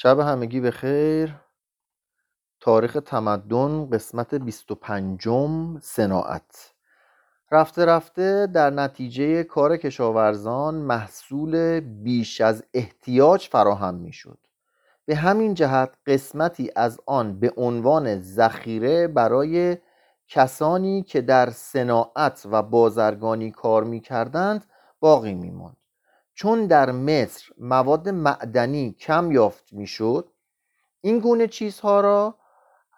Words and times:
شب 0.00 0.18
همگی 0.18 0.60
به 0.60 0.70
خیر 0.70 1.34
تاریخ 2.60 2.98
تمدن 3.06 3.90
قسمت 3.90 4.34
25 4.34 5.28
صناعت. 5.80 6.74
رفته 7.50 7.84
رفته 7.84 8.46
در 8.46 8.70
نتیجه 8.70 9.44
کار 9.44 9.76
کشاورزان 9.76 10.74
محصول 10.74 11.80
بیش 11.80 12.40
از 12.40 12.64
احتیاج 12.74 13.48
فراهم 13.48 13.94
می 13.94 14.12
شد 14.12 14.38
به 15.04 15.16
همین 15.16 15.54
جهت 15.54 15.94
قسمتی 16.06 16.70
از 16.76 17.00
آن 17.06 17.40
به 17.40 17.52
عنوان 17.56 18.20
ذخیره 18.20 19.08
برای 19.08 19.76
کسانی 20.28 21.02
که 21.02 21.20
در 21.20 21.50
صناعت 21.50 22.46
و 22.50 22.62
بازرگانی 22.62 23.50
کار 23.50 23.84
می 23.84 24.00
کردند 24.00 24.64
باقی 25.00 25.34
می 25.34 25.50
ماند 25.50 25.77
چون 26.38 26.66
در 26.66 26.90
مصر 26.90 27.46
مواد 27.58 28.08
معدنی 28.08 28.92
کم 28.92 29.32
یافت 29.32 29.72
می‌شد 29.72 30.28
این 31.00 31.18
گونه 31.18 31.46
چیزها 31.46 32.00
را 32.00 32.34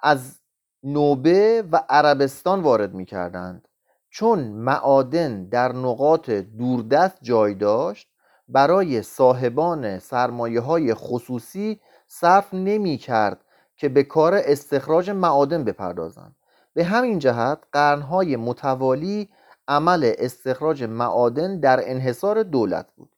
از 0.03 0.41
نوبه 0.83 1.65
و 1.73 1.77
عربستان 1.89 2.61
وارد 2.61 2.95
می 2.95 3.05
کردند 3.05 3.69
چون 4.11 4.39
معادن 4.39 5.45
در 5.45 5.73
نقاط 5.73 6.31
دوردست 6.31 7.19
جای 7.23 7.55
داشت 7.55 8.09
برای 8.49 9.03
صاحبان 9.03 9.99
سرمایه 9.99 10.61
های 10.61 10.95
خصوصی 10.95 11.81
صرف 12.07 12.55
نمی 12.55 12.97
کرد 12.97 13.45
که 13.77 13.89
به 13.89 14.03
کار 14.03 14.35
استخراج 14.35 15.11
معادن 15.11 15.65
بپردازند. 15.65 16.37
به 16.75 16.85
همین 16.85 17.19
جهت 17.19 17.59
قرنهای 17.73 18.37
متوالی 18.37 19.29
عمل 19.69 20.13
استخراج 20.19 20.85
معادن 20.85 21.61
در 21.61 21.91
انحصار 21.91 22.43
دولت 22.43 22.87
بود. 22.97 23.11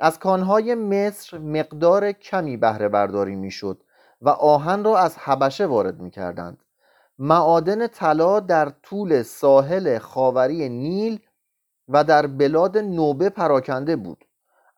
از 0.00 0.18
کانهای 0.18 0.74
مصر 0.74 1.38
مقدار 1.38 2.12
کمی 2.12 2.56
بهره 2.56 2.88
برداری 2.88 3.36
می‌شد 3.36 3.82
و 4.22 4.28
آهن 4.28 4.84
را 4.84 4.98
از 4.98 5.16
حبشه 5.18 5.66
وارد 5.66 6.00
می 6.00 6.10
کردند 6.10 6.58
معادن 7.18 7.86
طلا 7.86 8.40
در 8.40 8.68
طول 8.82 9.22
ساحل 9.22 9.98
خاوری 9.98 10.68
نیل 10.68 11.20
و 11.88 12.04
در 12.04 12.26
بلاد 12.26 12.78
نوبه 12.78 13.30
پراکنده 13.30 13.96
بود. 13.96 14.24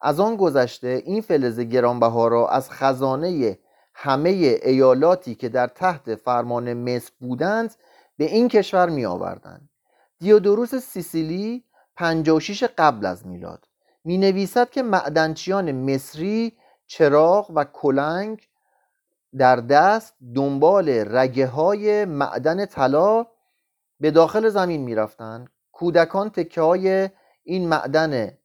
از 0.00 0.20
آن 0.20 0.36
گذشته 0.36 1.02
این 1.06 1.20
فلز 1.20 1.60
گرانبها 1.60 2.28
را 2.28 2.48
از 2.48 2.70
خزانه 2.70 3.58
همه 3.94 4.30
ایالاتی 4.62 5.34
که 5.34 5.48
در 5.48 5.66
تحت 5.66 6.14
فرمان 6.14 6.74
مصر 6.74 7.10
بودند 7.20 7.74
به 8.16 8.24
این 8.24 8.48
کشور 8.48 8.88
می 8.88 9.06
آوردند 9.06 9.68
دیودوروس 10.18 10.74
سیسیلی 10.74 11.64
56 11.96 12.64
قبل 12.78 13.06
از 13.06 13.26
میلاد. 13.26 13.71
می 14.04 14.18
نویسد 14.18 14.70
که 14.70 14.82
معدنچیان 14.82 15.72
مصری 15.72 16.52
چراغ 16.86 17.50
و 17.54 17.64
کلنگ 17.64 18.48
در 19.38 19.56
دست 19.56 20.14
دنبال 20.34 20.88
رگه 20.88 21.46
های 21.46 22.04
معدن 22.04 22.66
طلا 22.66 23.26
به 24.00 24.10
داخل 24.10 24.48
زمین 24.48 24.80
می 24.80 24.94
رفتن. 24.94 25.44
کودکان 25.72 26.30
تکه 26.30 26.60
های 26.60 27.10
این 27.44 27.68
معدن 27.68 28.38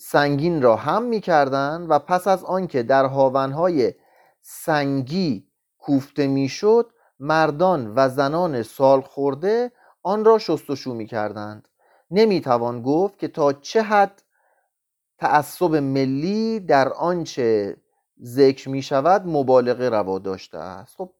سنگین 0.00 0.62
را 0.62 0.76
هم 0.76 1.02
می 1.02 1.20
کردن 1.20 1.86
و 1.88 1.98
پس 1.98 2.26
از 2.26 2.44
آنکه 2.44 2.82
در 2.82 3.04
هاونهای 3.04 3.94
سنگی 4.40 5.48
کوفته 5.78 6.26
می 6.26 6.48
شد 6.48 6.90
مردان 7.20 7.92
و 7.96 8.08
زنان 8.08 8.62
سال 8.62 9.00
خورده 9.00 9.72
آن 10.02 10.24
را 10.24 10.38
شستشو 10.38 10.94
می 10.94 11.06
کردند 11.06 11.68
نمی 12.10 12.40
توان 12.40 12.82
گفت 12.82 13.18
که 13.18 13.28
تا 13.28 13.52
چه 13.52 13.82
حد 13.82 14.22
تعصب 15.18 15.74
ملی 15.74 16.60
در 16.60 16.92
آنچه 16.92 17.76
ذکر 18.22 18.68
می 18.68 18.82
شود 18.82 19.22
مبالغه 19.26 19.88
روا 19.88 20.18
داشته 20.18 20.58
است. 20.58 20.96
خب 20.96 21.10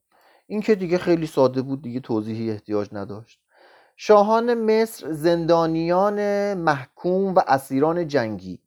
این 0.46 0.60
که 0.60 0.74
دیگه 0.74 0.98
خیلی 0.98 1.26
ساده 1.26 1.62
بود 1.62 1.82
دیگه 1.82 2.00
توضیحی 2.00 2.50
احتیاج 2.50 2.88
نداشت. 2.92 3.40
شاهان 3.96 4.54
مصر 4.54 5.12
زندانیان 5.12 6.54
محکوم 6.54 7.34
و 7.34 7.42
اسیران 7.46 8.08
جنگی 8.08 8.60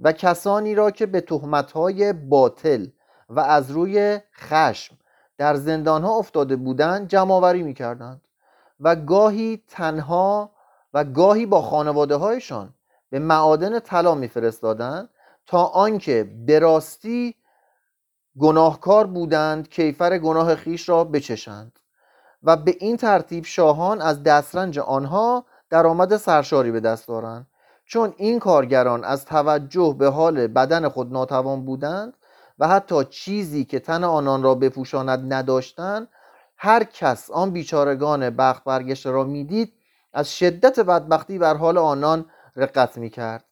و 0.00 0.12
کسانی 0.12 0.74
را 0.74 0.90
که 0.90 1.06
به 1.06 1.20
تهمتهای 1.20 2.12
باطل 2.12 2.86
و 3.28 3.40
از 3.40 3.70
روی 3.70 4.18
خشم 4.34 4.96
در 5.38 5.54
زندانها 5.54 6.16
افتاده 6.16 6.56
بودند 6.56 7.08
جمعآوری 7.08 7.62
می‌کردند 7.62 8.20
و 8.80 8.96
گاهی 8.96 9.62
تنها 9.68 10.50
و 10.94 11.04
گاهی 11.04 11.46
با 11.46 11.62
خانواده 11.62 12.16
هایشان 12.16 12.74
به 13.10 13.18
معادن 13.18 13.78
طلا 13.78 14.14
میفرستادند 14.14 15.08
تا 15.46 15.64
آنکه 15.64 16.30
به 16.46 16.58
راستی 16.58 17.34
گناهکار 18.38 19.06
بودند 19.06 19.68
کیفر 19.68 20.18
گناه 20.18 20.54
خیش 20.54 20.88
را 20.88 21.04
بچشند. 21.04 21.78
و 22.42 22.56
به 22.56 22.76
این 22.80 22.96
ترتیب 22.96 23.44
شاهان 23.44 24.00
از 24.00 24.22
دسترنج 24.22 24.78
آنها 24.78 25.44
درآمد 25.70 26.16
سرشاری 26.16 26.70
به 26.72 26.80
دست 26.80 27.08
دارند 27.08 27.46
چون 27.84 28.14
این 28.16 28.38
کارگران 28.38 29.04
از 29.04 29.24
توجه 29.24 29.96
به 29.98 30.08
حال 30.08 30.46
بدن 30.46 30.88
خود 30.88 31.12
ناتوان 31.12 31.64
بودند 31.64 32.14
و 32.58 32.68
حتی 32.68 33.04
چیزی 33.04 33.64
که 33.64 33.80
تن 33.80 34.04
آنان 34.04 34.42
را 34.42 34.54
بپوشاند 34.54 35.32
نداشتند 35.32 36.08
هر 36.56 36.84
کس 36.84 37.30
آن 37.30 37.50
بیچارگان 37.50 38.30
بخت 38.30 38.64
برگشته 38.64 39.10
را 39.10 39.24
می‌دید 39.24 39.72
از 40.12 40.36
شدت 40.38 40.80
بدبختی 40.80 41.38
بر 41.38 41.54
حال 41.54 41.78
آنان 41.78 42.26
رقت 42.56 42.98
می 42.98 43.10
کرد 43.10 43.44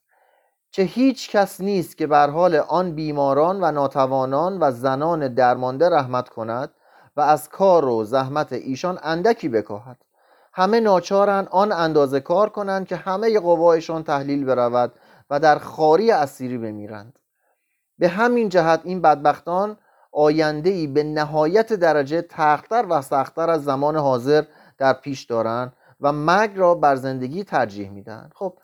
چه 0.71 0.83
هیچ 0.83 1.31
کس 1.31 1.61
نیست 1.61 1.97
که 1.97 2.07
بر 2.07 2.29
حال 2.29 2.55
آن 2.55 2.95
بیماران 2.95 3.63
و 3.63 3.71
ناتوانان 3.71 4.57
و 4.59 4.71
زنان 4.71 5.33
درمانده 5.33 5.89
رحمت 5.89 6.29
کند 6.29 6.71
و 7.17 7.21
از 7.21 7.49
کار 7.49 7.85
و 7.85 8.03
زحمت 8.03 8.53
ایشان 8.53 8.99
اندکی 9.03 9.49
بکاهد. 9.49 9.97
همه 10.53 10.79
ناچارن 10.79 11.47
آن 11.51 11.71
اندازه 11.71 12.19
کار 12.19 12.49
کنند 12.49 12.87
که 12.87 12.95
همه 12.95 13.39
قوایشان 13.39 14.03
تحلیل 14.03 14.45
برود 14.45 14.93
و 15.29 15.39
در 15.39 15.59
خاری 15.59 16.11
اسیری 16.11 16.57
بمیرند. 16.57 17.19
به 17.97 18.07
همین 18.07 18.49
جهت 18.49 18.81
این 18.83 19.01
بدبختان 19.01 19.77
آینده 20.11 20.69
ای 20.69 20.87
به 20.87 21.03
نهایت 21.03 21.73
درجه 21.73 22.21
تختر 22.21 22.85
و 22.89 23.01
سختتر 23.01 23.49
از 23.49 23.63
زمان 23.63 23.95
حاضر 23.95 24.43
در 24.77 24.93
پیش 24.93 25.23
دارند 25.23 25.73
و 26.01 26.11
مرگ 26.11 26.51
را 26.55 26.75
بر 26.75 26.95
زندگی 26.95 27.43
ترجیح 27.43 27.89
میدن 27.89 28.29
خب 28.35 28.57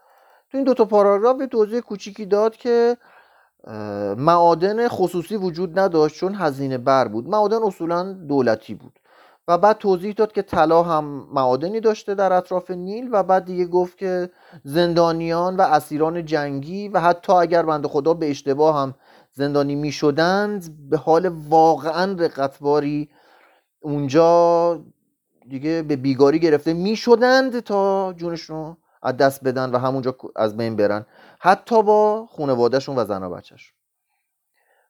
تو 0.52 0.58
این 0.58 0.66
دوتا 0.66 0.86
پاراگراف 0.86 1.42
توضیح 1.52 1.80
کوچیکی 1.80 2.26
داد 2.26 2.56
که 2.56 2.98
معادن 4.18 4.88
خصوصی 4.88 5.38
وجود 5.38 5.80
نداشت 5.80 6.16
چون 6.16 6.36
هزینه 6.36 6.78
بر 6.78 7.08
بود. 7.08 7.30
معادن 7.30 7.64
اصولا 7.64 8.14
دولتی 8.14 8.74
بود. 8.74 9.00
و 9.48 9.58
بعد 9.58 9.78
توضیح 9.78 10.14
داد 10.14 10.32
که 10.32 10.42
طلا 10.42 10.84
هم 10.84 11.28
معادنی 11.34 11.80
داشته 11.80 12.16
در 12.16 12.34
اطراف 12.34 12.72
نیل 12.72 13.10
و 13.12 13.24
بعد 13.24 13.46
دیگه 13.46 13.66
گفت 13.66 13.98
که 13.98 14.30
زندانیان 14.64 15.56
و 15.56 15.62
اسیران 15.62 16.26
جنگی 16.26 16.88
و 16.88 17.00
حتی 17.00 17.34
اگر 17.34 17.64
بنده 17.64 17.88
خدا 17.88 18.14
به 18.14 18.30
اشتباه 18.30 18.78
هم 18.82 18.94
زندانی 19.34 19.76
می 19.76 19.92
شدند 19.92 20.90
به 20.90 20.98
حال 20.98 21.28
واقعا 21.28 22.16
رقتباری 22.20 23.10
اونجا 23.82 24.80
دیگه 25.50 25.84
به 25.88 25.96
بیگاری 25.96 26.40
گرفته 26.40 26.74
می 26.74 26.96
شدند 26.96 27.60
تا 27.60 28.14
جونشون 28.14 28.78
از 29.02 29.18
دست 29.18 29.44
بدن 29.44 29.72
و 29.72 29.78
همونجا 29.78 30.16
از 30.36 30.58
بین 30.58 30.76
برن. 30.76 31.06
حتی 31.40 31.84
با 31.84 32.28
خانوادهشون 32.32 32.96
و 32.96 33.06
زن 33.06 33.24
و 33.24 33.30
بچهشون. 33.30 33.78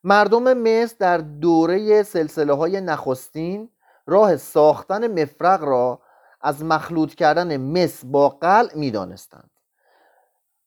مردم 0.03 0.53
مصر 0.53 0.95
در 0.99 1.17
دوره 1.17 2.03
سلسله 2.03 2.53
های 2.53 2.81
نخستین 2.81 3.69
راه 4.07 4.38
ساختن 4.38 5.21
مفرق 5.21 5.63
را 5.63 6.01
از 6.41 6.63
مخلوط 6.63 7.16
کردن 7.16 7.57
مس 7.57 8.05
با 8.05 8.29
قلع 8.29 8.75
می‌دانستند 8.75 9.50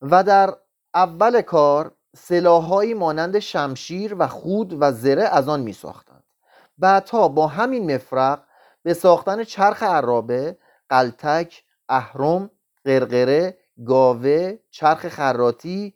و 0.02 0.22
در 0.22 0.54
اول 0.94 1.40
کار 1.40 1.92
سلاحهایی 2.16 2.94
مانند 2.94 3.38
شمشیر 3.38 4.16
و 4.18 4.26
خود 4.26 4.76
و 4.80 4.92
زره 4.92 5.22
از 5.22 5.48
آن 5.48 5.60
می 5.60 5.72
ساختند 5.72 6.24
بعدها 6.78 7.28
با 7.28 7.46
همین 7.46 7.94
مفرق 7.94 8.42
به 8.82 8.94
ساختن 8.94 9.44
چرخ 9.44 9.82
عرابه 9.82 10.58
قلتک 10.88 11.64
اهرم 11.88 12.50
قرقره 12.84 13.58
گاوه 13.86 14.58
چرخ 14.70 15.08
خراتی 15.08 15.94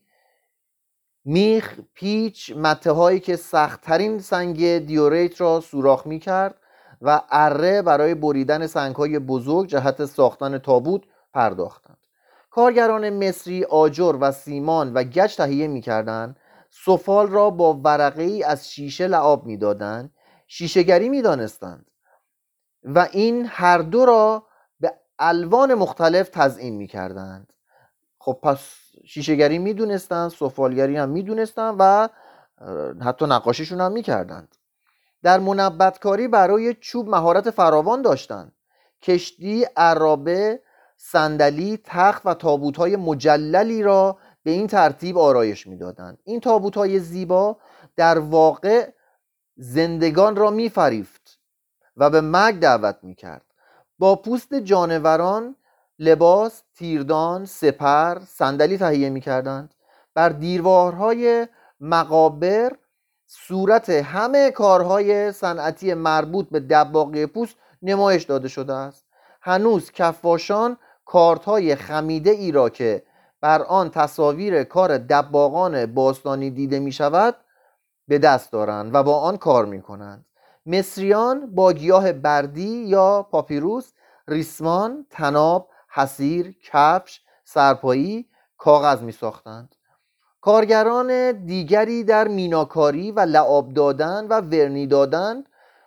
میخ 1.24 1.78
پیچ 1.94 2.52
مته 2.56 2.90
هایی 2.90 3.20
که 3.20 3.36
سختترین 3.36 4.18
سنگ 4.18 4.78
دیوریت 4.78 5.40
را 5.40 5.60
سوراخ 5.60 6.06
می 6.06 6.18
کرد 6.18 6.54
و 7.02 7.22
اره 7.30 7.82
برای 7.82 8.14
بریدن 8.14 8.66
سنگ 8.66 8.96
های 8.96 9.18
بزرگ 9.18 9.68
جهت 9.68 10.04
ساختن 10.04 10.58
تابوت 10.58 11.02
پرداختند. 11.32 11.98
کارگران 12.50 13.10
مصری 13.10 13.64
آجر 13.64 14.16
و 14.20 14.32
سیمان 14.32 14.92
و 14.92 15.02
گچ 15.02 15.36
تهیه 15.36 15.66
می‌کردند. 15.68 16.36
سفال 16.70 17.28
را 17.28 17.50
با 17.50 17.80
ورقه 17.84 18.22
ای 18.22 18.42
از 18.42 18.70
شیشه 18.70 19.06
لعاب 19.06 19.46
می‌دادند. 19.46 20.14
شیشهگری 20.46 21.08
می‌دانستند 21.08 21.86
و 22.84 23.08
این 23.12 23.46
هر 23.46 23.78
دو 23.78 24.04
را 24.04 24.47
الوان 25.18 25.74
مختلف 25.74 26.28
تزئین 26.28 26.76
می‌کردند. 26.76 27.52
خب 28.18 28.38
پس 28.42 28.60
شیشهگری 29.06 29.58
می‌دونستند 29.58 30.30
سفالگری 30.30 30.96
هم 30.96 31.08
می‌دونستند 31.08 31.76
و 31.78 32.08
حتی 33.04 33.26
نقاشیشون 33.26 33.80
هم 33.80 33.92
می‌کردند. 33.92 34.54
در 35.22 35.38
منبتکاری 35.38 36.28
برای 36.28 36.74
چوب 36.74 37.08
مهارت 37.08 37.50
فراوان 37.50 38.02
داشتند 38.02 38.52
کشتی 39.02 39.66
عرابه 39.76 40.62
صندلی 40.96 41.80
تخت 41.84 42.22
و 42.26 42.72
های 42.76 42.96
مجللی 42.96 43.82
را 43.82 44.18
به 44.42 44.50
این 44.50 44.66
ترتیب 44.66 45.18
آرایش 45.18 45.66
می‌دادند. 45.66 46.18
این 46.24 46.40
های 46.76 46.98
زیبا 46.98 47.56
در 47.96 48.18
واقع 48.18 48.92
زندگان 49.56 50.36
را 50.36 50.50
میفریفت 50.50 51.40
و 51.96 52.10
به 52.10 52.20
مرگ 52.20 52.58
دعوت 52.58 52.98
می‌کرد. 53.02 53.47
با 53.98 54.16
پوست 54.16 54.54
جانوران 54.54 55.56
لباس 55.98 56.62
تیردان 56.74 57.44
سپر 57.44 58.18
صندلی 58.26 58.78
تهیه 58.78 59.10
می‌کردند. 59.10 59.74
بر 60.14 60.28
دیوارهای 60.28 61.48
مقابر 61.80 62.72
صورت 63.26 63.90
همه 63.90 64.50
کارهای 64.50 65.32
صنعتی 65.32 65.94
مربوط 65.94 66.48
به 66.48 66.60
دباغی 66.60 67.26
پوست 67.26 67.56
نمایش 67.82 68.22
داده 68.22 68.48
شده 68.48 68.74
است. 68.74 69.04
هنوز 69.42 69.90
کفاشان 69.90 70.76
کارت 71.04 71.44
های 71.44 71.76
خمیده 71.76 72.30
ای 72.30 72.52
را 72.52 72.68
که 72.68 73.02
بر 73.40 73.62
آن 73.62 73.90
تصاویر 73.90 74.64
کار 74.64 74.98
دباغان 74.98 75.86
باستانی 75.86 76.50
دیده 76.50 76.78
می 76.78 76.92
شود 76.92 77.36
به 78.08 78.18
دست 78.18 78.52
دارند 78.52 78.94
و 78.94 79.02
با 79.02 79.20
آن 79.20 79.36
کار 79.36 79.64
می 79.64 79.82
کنند 79.82 80.24
مصریان 80.68 81.54
با 81.54 81.72
گیاه 81.72 82.12
بردی 82.12 82.84
یا 82.84 83.26
پاپیروس 83.30 83.92
ریسمان، 84.28 85.06
تناب، 85.10 85.68
حسیر، 85.88 86.54
کفش، 86.64 87.20
سرپایی، 87.44 88.28
کاغذ 88.58 89.02
می 89.02 89.12
ساختند 89.12 89.74
کارگران 90.40 91.32
دیگری 91.32 92.04
در 92.04 92.28
میناکاری 92.28 93.12
و 93.12 93.20
لعاب 93.20 93.72
دادن 93.72 94.26
و 94.26 94.40
ورنی 94.40 94.86
دادن 94.86 95.44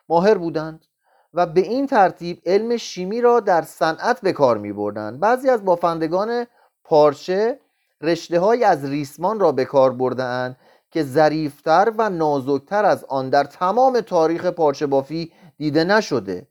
ماهر 0.10 0.38
بودند 0.38 0.86
و 1.34 1.46
به 1.46 1.62
این 1.62 1.88
ترتیب 1.88 2.42
علم 2.46 2.78
شیمی 2.78 3.22
را 3.22 3.40
در 3.40 3.62
صنعت 3.62 4.22
به 4.22 4.34
کار 4.34 4.58
می 4.58 4.74
بردند 4.74 5.20
بعضی 5.20 5.50
از 5.50 5.66
بافندگان 5.66 6.48
پارچه 6.84 7.60
رشته 8.02 8.40
های 8.40 8.64
از 8.64 8.86
ریسمان 8.86 9.40
را 9.40 9.52
به 9.52 9.66
کار 9.66 9.94
بردند 9.94 10.58
که 10.92 11.04
ظریفتر 11.04 11.92
و 11.98 12.10
نازکتر 12.10 12.86
از 12.86 13.04
آن 13.04 13.30
در 13.30 13.44
تمام 13.44 14.02
تاریخ 14.02 14.46
پارچه 14.46 14.88
بافی 14.88 15.32
دیده 15.58 15.84
نشده. 15.84 16.48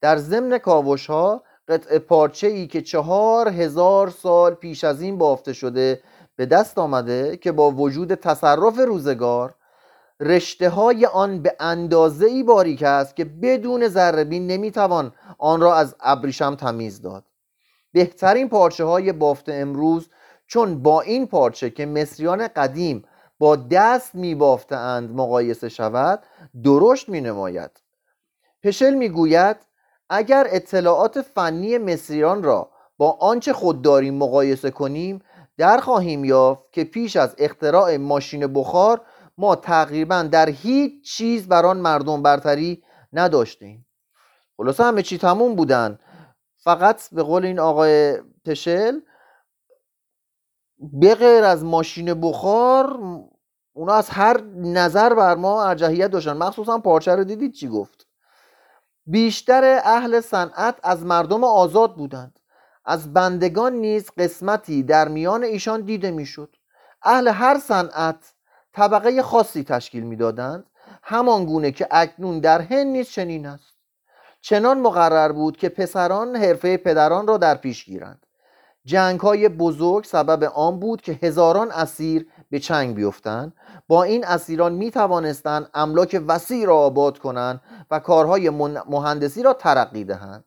در 0.00 0.16
ضمن 0.16 0.58
کاوش 0.58 1.06
ها 1.06 1.42
قطع 1.68 1.98
پارچه 1.98 2.46
ای 2.46 2.66
که 2.66 2.82
چهار 2.82 3.48
هزار 3.48 4.10
سال 4.10 4.54
پیش 4.54 4.84
از 4.84 5.02
این 5.02 5.18
بافته 5.18 5.52
شده 5.52 6.00
به 6.36 6.46
دست 6.46 6.78
آمده 6.78 7.36
که 7.36 7.52
با 7.52 7.70
وجود 7.70 8.14
تصرف 8.14 8.78
روزگار 8.78 9.54
رشته 10.20 10.68
های 10.68 11.06
آن 11.06 11.42
به 11.42 11.56
اندازه 11.60 12.26
ای 12.26 12.42
باریک 12.42 12.82
است 12.82 13.16
که 13.16 13.24
بدون 13.24 13.88
ذربین 13.88 14.46
نمی‌توان 14.46 15.12
آن 15.38 15.60
را 15.60 15.74
از 15.74 15.96
ابریشم 16.00 16.54
تمیز 16.54 17.02
داد. 17.02 17.24
بهترین 17.92 18.48
پارچه 18.48 18.84
های 18.84 19.12
بافت 19.12 19.48
امروز 19.48 20.08
چون 20.46 20.82
با 20.82 21.00
این 21.00 21.26
پارچه 21.26 21.70
که 21.70 21.86
مصریان 21.86 22.48
قدیم 22.48 23.04
با 23.38 23.56
دست 23.56 24.14
می 24.14 24.34
بافتند 24.34 25.10
مقایسه 25.10 25.68
شود 25.68 26.22
درشت 26.64 27.08
می 27.08 27.20
نماید 27.20 27.70
پشل 28.62 28.94
می 28.94 29.08
گوید 29.08 29.56
اگر 30.10 30.46
اطلاعات 30.50 31.22
فنی 31.22 31.78
مصریان 31.78 32.42
را 32.42 32.70
با 32.98 33.10
آنچه 33.10 33.52
خود 33.52 33.82
داریم 33.82 34.14
مقایسه 34.14 34.70
کنیم 34.70 35.22
در 35.58 35.78
خواهیم 35.78 36.24
یافت 36.24 36.72
که 36.72 36.84
پیش 36.84 37.16
از 37.16 37.34
اختراع 37.38 37.96
ماشین 37.96 38.46
بخار 38.46 39.00
ما 39.38 39.56
تقریبا 39.56 40.22
در 40.22 40.48
هیچ 40.48 41.04
چیز 41.04 41.48
بر 41.48 41.66
آن 41.66 41.76
مردم 41.76 42.22
برتری 42.22 42.82
نداشتیم. 43.12 43.86
خلاصه 44.56 44.84
همه 44.84 45.02
چی 45.02 45.18
تموم 45.18 45.54
بودن. 45.54 45.98
فقط 46.56 47.10
به 47.12 47.22
قول 47.22 47.44
این 47.44 47.58
آقای 47.58 48.18
پشل 48.44 49.00
به 50.78 51.14
غیر 51.14 51.44
از 51.44 51.64
ماشین 51.64 52.20
بخار 52.20 52.98
اونا 53.72 53.94
از 53.94 54.10
هر 54.10 54.40
نظر 54.56 55.14
بر 55.14 55.34
ما 55.34 55.64
ارجحیت 55.64 56.10
داشتن. 56.10 56.36
مخصوصا 56.36 56.78
پارچه 56.78 57.14
رو 57.14 57.24
دیدید 57.24 57.52
چی 57.52 57.68
گفت؟ 57.68 58.06
بیشتر 59.06 59.80
اهل 59.84 60.20
صنعت 60.20 60.76
از 60.82 61.04
مردم 61.06 61.44
آزاد 61.44 61.96
بودند. 61.96 62.38
از 62.84 63.12
بندگان 63.12 63.72
نیز 63.72 64.10
قسمتی 64.18 64.82
در 64.82 65.08
میان 65.08 65.44
ایشان 65.44 65.80
دیده 65.80 66.10
می‌شد. 66.10 66.56
اهل 67.02 67.28
هر 67.28 67.58
صنعت 67.58 68.34
طبقه 68.72 69.22
خاصی 69.22 69.64
تشکیل 69.64 70.02
می‌دادند. 70.02 70.64
همان 71.02 71.44
گونه 71.44 71.70
که 71.72 71.88
اکنون 71.90 72.40
در 72.40 72.60
هند 72.60 72.86
نیز 72.86 73.08
چنین 73.08 73.46
است. 73.46 73.74
چنان 74.40 74.80
مقرر 74.80 75.32
بود 75.32 75.56
که 75.56 75.68
پسران 75.68 76.36
حرفه 76.36 76.76
پدران 76.76 77.26
را 77.26 77.36
در 77.36 77.54
پیش 77.54 77.84
گیرند. 77.84 78.23
جنگ 78.86 79.20
های 79.20 79.48
بزرگ 79.48 80.04
سبب 80.04 80.44
آن 80.44 80.80
بود 80.80 81.00
که 81.00 81.18
هزاران 81.22 81.70
اسیر 81.70 82.26
به 82.50 82.58
چنگ 82.58 82.94
بیفتند. 82.94 83.52
با 83.88 84.02
این 84.02 84.24
اسیران 84.24 84.72
می 84.72 84.90
توانستند 84.90 85.70
املاک 85.74 86.22
وسیع 86.28 86.66
را 86.66 86.76
آباد 86.76 87.18
کنند 87.18 87.60
و 87.90 87.98
کارهای 87.98 88.50
مهندسی 88.88 89.42
را 89.42 89.52
ترقی 89.52 90.04
دهند. 90.04 90.44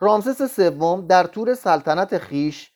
رامسس 0.00 0.56
سوم 0.56 1.06
در 1.06 1.24
طور 1.24 1.54
سلطنت 1.54 2.18
خیش 2.18 2.72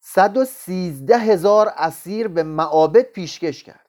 113 0.00 1.18
هزار 1.18 1.72
اسیر 1.76 2.28
به 2.28 2.42
معابد 2.42 3.02
پیشکش 3.02 3.64
کرد. 3.64 3.88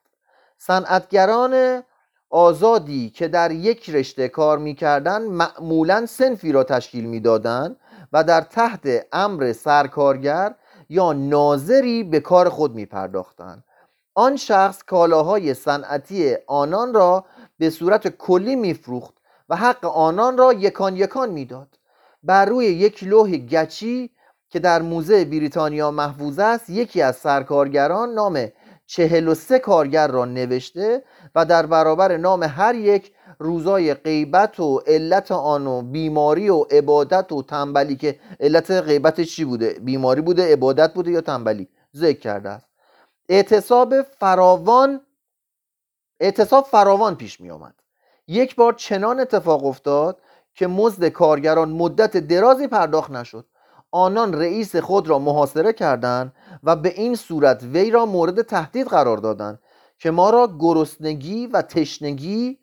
صنعتگران 0.58 1.82
آزادی 2.30 3.10
که 3.10 3.28
در 3.28 3.50
یک 3.50 3.90
رشته 3.90 4.28
کار 4.28 4.58
می‌کردند 4.58 5.30
معمولا 5.30 6.06
سنفی 6.06 6.52
را 6.52 6.64
تشکیل 6.64 7.04
می‌دادند 7.04 7.76
و 8.12 8.24
در 8.24 8.40
تحت 8.40 9.06
امر 9.12 9.52
سرکارگر 9.52 10.54
یا 10.88 11.12
ناظری 11.12 12.04
به 12.04 12.20
کار 12.20 12.48
خود 12.48 12.74
می 12.74 12.86
پرداختند 12.86 13.64
آن 14.14 14.36
شخص 14.36 14.82
کالاهای 14.82 15.54
صنعتی 15.54 16.36
آنان 16.46 16.94
را 16.94 17.24
به 17.58 17.70
صورت 17.70 18.08
کلی 18.08 18.56
میفروخت 18.56 19.14
و 19.48 19.56
حق 19.56 19.84
آنان 19.84 20.38
را 20.38 20.52
یکان 20.52 20.96
یکان 20.96 21.30
می‌داد. 21.30 21.78
بر 22.22 22.44
روی 22.44 22.66
یک 22.66 23.04
لوح 23.04 23.30
گچی 23.30 24.10
که 24.50 24.58
در 24.58 24.82
موزه 24.82 25.24
بریتانیا 25.24 25.90
محفوظ 25.90 26.38
است 26.38 26.70
یکی 26.70 27.02
از 27.02 27.16
سرکارگران 27.16 28.14
نام 28.14 28.46
چهل 28.86 29.28
و 29.28 29.34
سه 29.34 29.58
کارگر 29.58 30.08
را 30.08 30.24
نوشته 30.24 31.04
و 31.34 31.44
در 31.44 31.66
برابر 31.66 32.16
نام 32.16 32.42
هر 32.42 32.74
یک 32.74 33.12
روزای 33.38 33.94
غیبت 33.94 34.60
و 34.60 34.82
علت 34.86 35.32
آن 35.32 35.66
و 35.66 35.82
بیماری 35.82 36.48
و 36.48 36.60
عبادت 36.70 37.32
و 37.32 37.42
تنبلی 37.42 37.96
که 37.96 38.20
علت 38.40 38.70
غیبت 38.70 39.20
چی 39.20 39.44
بوده؟ 39.44 39.70
بیماری 39.70 40.20
بوده 40.20 40.52
عبادت 40.52 40.94
بوده 40.94 41.10
یا 41.10 41.20
تنبلی؟ 41.20 41.68
ذکر 41.96 42.20
کرده 42.20 42.48
است. 42.50 42.68
اعتصاب 43.28 44.02
فراوان 44.02 45.00
اعتصاب 46.20 46.64
فراوان 46.64 47.16
پیش 47.16 47.40
می 47.40 47.50
آمد. 47.50 47.74
یک 48.28 48.56
بار 48.56 48.72
چنان 48.72 49.20
اتفاق 49.20 49.64
افتاد 49.64 50.20
که 50.54 50.66
مزد 50.66 51.08
کارگران 51.08 51.68
مدت 51.68 52.16
درازی 52.16 52.66
پرداخت 52.66 53.10
نشد. 53.10 53.46
آنان 53.90 54.34
رئیس 54.34 54.76
خود 54.76 55.08
را 55.08 55.18
محاصره 55.18 55.72
کردند 55.72 56.32
و 56.62 56.76
به 56.76 56.88
این 56.88 57.14
صورت 57.14 57.62
وی 57.62 57.90
را 57.90 58.06
مورد 58.06 58.42
تهدید 58.42 58.86
قرار 58.86 59.16
دادند 59.16 59.58
که 59.98 60.10
ما 60.10 60.30
را 60.30 60.56
گرسنگی 60.58 61.46
و 61.46 61.62
تشنگی 61.62 62.58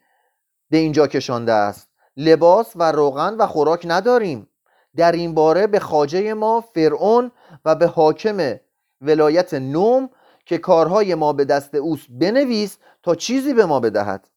به 0.70 0.78
اینجا 0.78 1.08
کشانده 1.08 1.54
است. 1.54 1.90
لباس 2.18 2.72
و 2.76 2.92
روغن 2.92 3.36
و 3.38 3.48
خوراک 3.48 3.86
نداریم. 3.86 4.50
در 4.96 5.12
این 5.12 5.34
باره 5.34 5.68
به 5.68 5.80
خاجه 5.80 6.34
ما 6.34 6.62
فرعون 6.62 7.32
و 7.66 7.76
به 7.76 7.88
حاکم 7.88 8.60
ولایت 9.02 9.54
نوم 9.54 10.10
که 10.46 10.58
کارهای 10.58 11.16
ما 11.16 11.34
به 11.34 11.46
دست 11.46 11.76
اوست 11.76 12.08
بنویس 12.10 12.78
تا 13.04 13.16
چیزی 13.16 13.54
به 13.54 13.66
ما 13.66 13.80
بدهد. 13.80 14.28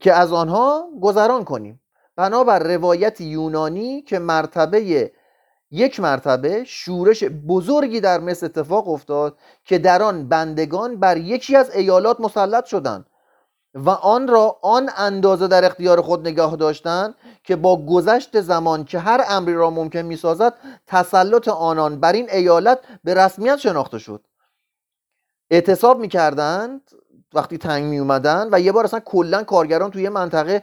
که 0.00 0.12
از 0.12 0.32
آنها 0.32 0.88
گذران 1.00 1.44
کنیم. 1.44 1.80
بنابر 2.16 2.58
روایت 2.58 3.20
یونانی 3.20 4.02
که 4.02 4.18
مرتبه 4.18 5.12
یک 5.70 6.00
مرتبه 6.00 6.64
شورش 6.64 7.24
بزرگی 7.24 8.00
در 8.00 8.20
مصر 8.20 8.46
اتفاق 8.46 8.88
افتاد 8.88 9.38
که 9.64 9.78
در 9.78 10.02
آن 10.02 10.28
بندگان 10.28 11.00
بر 11.00 11.16
یکی 11.16 11.56
از 11.56 11.76
ایالات 11.76 12.20
مسلط 12.20 12.64
شدند. 12.64 13.06
و 13.74 13.90
آن 13.90 14.28
را 14.28 14.56
آن 14.62 14.90
اندازه 14.96 15.48
در 15.48 15.64
اختیار 15.64 16.00
خود 16.00 16.20
نگاه 16.20 16.56
داشتند 16.56 17.14
که 17.44 17.56
با 17.56 17.86
گذشت 17.86 18.40
زمان 18.40 18.84
که 18.84 18.98
هر 18.98 19.24
امری 19.28 19.54
را 19.54 19.70
ممکن 19.70 20.02
می 20.02 20.16
سازد 20.16 20.54
تسلط 20.86 21.48
آنان 21.48 22.00
بر 22.00 22.12
این 22.12 22.30
ایالت 22.30 22.78
به 23.04 23.14
رسمیت 23.14 23.56
شناخته 23.56 23.98
شد. 23.98 24.24
اعتصاب 25.50 25.98
می 25.98 26.08
کردند 26.08 26.90
وقتی 27.34 27.58
تنگ 27.58 27.84
می 27.84 27.98
اومدن 27.98 28.48
و 28.52 28.60
یه 28.60 28.72
بار 28.72 28.84
اصلا 28.84 29.00
کلا 29.00 29.42
کارگران 29.42 29.90
توی 29.90 30.08
منطقه 30.08 30.62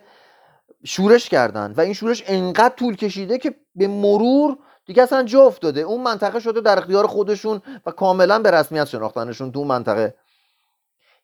شورش 0.84 1.30
کردند 1.30 1.77
و 1.77 1.82
این 1.82 1.94
شورش 1.94 2.24
انقدر 2.27 2.75
طول 2.75 2.96
کشیده 2.96 3.38
که 3.38 3.56
به 3.75 3.88
مرور 3.88 4.58
دیگه 4.86 5.03
اصلا 5.03 5.24
جا 5.24 5.41
افتاده. 5.41 5.82
اون 5.82 6.01
منطقه 6.01 6.39
شده 6.39 6.62
در 6.62 6.77
اختیار 6.77 7.08
خودشون 7.08 7.62
و 7.86 7.91
کاملا 7.91 8.39
به 8.39 8.51
رسمیت 8.51 8.86
شناختنشون 8.86 9.51
تو 9.51 9.63
منطقه. 9.63 10.15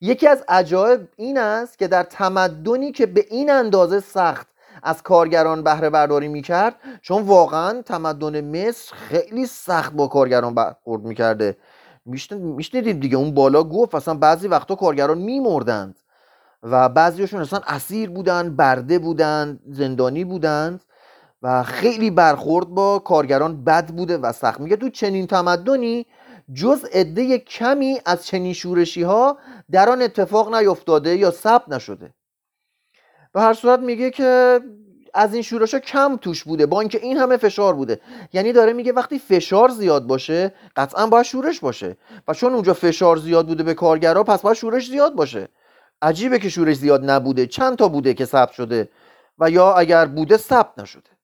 یکی 0.01 0.27
از 0.27 0.43
عجایب 0.47 1.07
این 1.15 1.37
است 1.37 1.79
که 1.79 1.87
در 1.87 2.03
تمدنی 2.03 2.91
که 2.91 3.05
به 3.05 3.25
این 3.29 3.49
اندازه 3.49 3.99
سخت 3.99 4.47
از 4.83 5.03
کارگران 5.03 5.63
بهره 5.63 5.89
برداری 5.89 6.27
می‌کرد 6.27 6.75
چون 7.01 7.21
واقعا 7.21 7.81
تمدن 7.81 8.41
مصر 8.41 8.95
خیلی 8.95 9.45
سخت 9.45 9.93
با 9.93 10.07
کارگران 10.07 10.55
برخورد 10.55 11.03
می‌کرده. 11.03 11.57
میشنیدید 12.31 12.99
دیگه 12.99 13.17
اون 13.17 13.33
بالا 13.33 13.63
گفت 13.63 13.95
اصلا 13.95 14.13
بعضی 14.13 14.47
وقتا 14.47 14.75
کارگران 14.75 15.17
میمردند 15.17 15.99
و 16.63 16.89
بعضیشون 16.89 17.41
اصلا 17.41 17.61
اسیر 17.67 18.09
بودن 18.09 18.55
برده 18.55 18.99
بودند 18.99 19.59
زندانی 19.67 20.23
بودند 20.23 20.83
و 21.41 21.63
خیلی 21.63 22.11
برخورد 22.11 22.67
با 22.67 22.99
کارگران 22.99 23.63
بد 23.63 23.87
بوده 23.87 24.17
و 24.17 24.31
سخت. 24.31 24.59
میگه 24.59 24.75
تو 24.75 24.89
چنین 24.89 25.27
تمدنی 25.27 26.05
جز 26.53 26.85
عده 26.85 27.37
کمی 27.39 27.99
از 28.05 28.25
چنین 28.25 28.53
شورشی 28.53 29.03
ها 29.03 29.37
در 29.71 29.89
آن 29.89 30.01
اتفاق 30.01 30.55
نیفتاده 30.55 31.15
یا 31.15 31.31
ثبت 31.31 31.69
نشده. 31.69 32.13
به 33.33 33.41
هر 33.41 33.53
صورت 33.53 33.79
میگه 33.79 34.11
که 34.11 34.61
از 35.13 35.33
این 35.33 35.43
شورش 35.43 35.73
ها 35.73 35.79
کم 35.79 36.17
توش 36.17 36.43
بوده 36.43 36.65
با 36.65 36.79
اینکه 36.79 36.97
این 36.97 37.17
همه 37.17 37.37
فشار 37.37 37.73
بوده. 37.73 38.01
یعنی 38.33 38.53
داره 38.53 38.73
میگه 38.73 38.91
وقتی 38.91 39.19
فشار 39.19 39.69
زیاد 39.69 40.07
باشه 40.07 40.53
قطعا 40.75 41.07
باید 41.07 41.25
شورش 41.25 41.59
باشه. 41.59 41.97
و 42.27 42.33
چون 42.33 42.53
اونجا 42.53 42.73
فشار 42.73 43.17
زیاد 43.17 43.47
بوده 43.47 43.63
به 43.63 43.73
کارگرها 43.73 44.23
پس 44.23 44.41
باید 44.41 44.57
شورش 44.57 44.87
زیاد 44.87 45.15
باشه. 45.15 45.47
عجیبه 46.01 46.39
که 46.39 46.49
شورش 46.49 46.75
زیاد 46.75 47.09
نبوده. 47.09 47.47
چند 47.47 47.77
تا 47.77 47.87
بوده 47.87 48.13
که 48.13 48.25
ثبت 48.25 48.51
شده 48.51 48.89
و 49.39 49.49
یا 49.49 49.73
اگر 49.73 50.05
بوده 50.05 50.37
ثبت 50.37 50.79
نشده. 50.79 51.16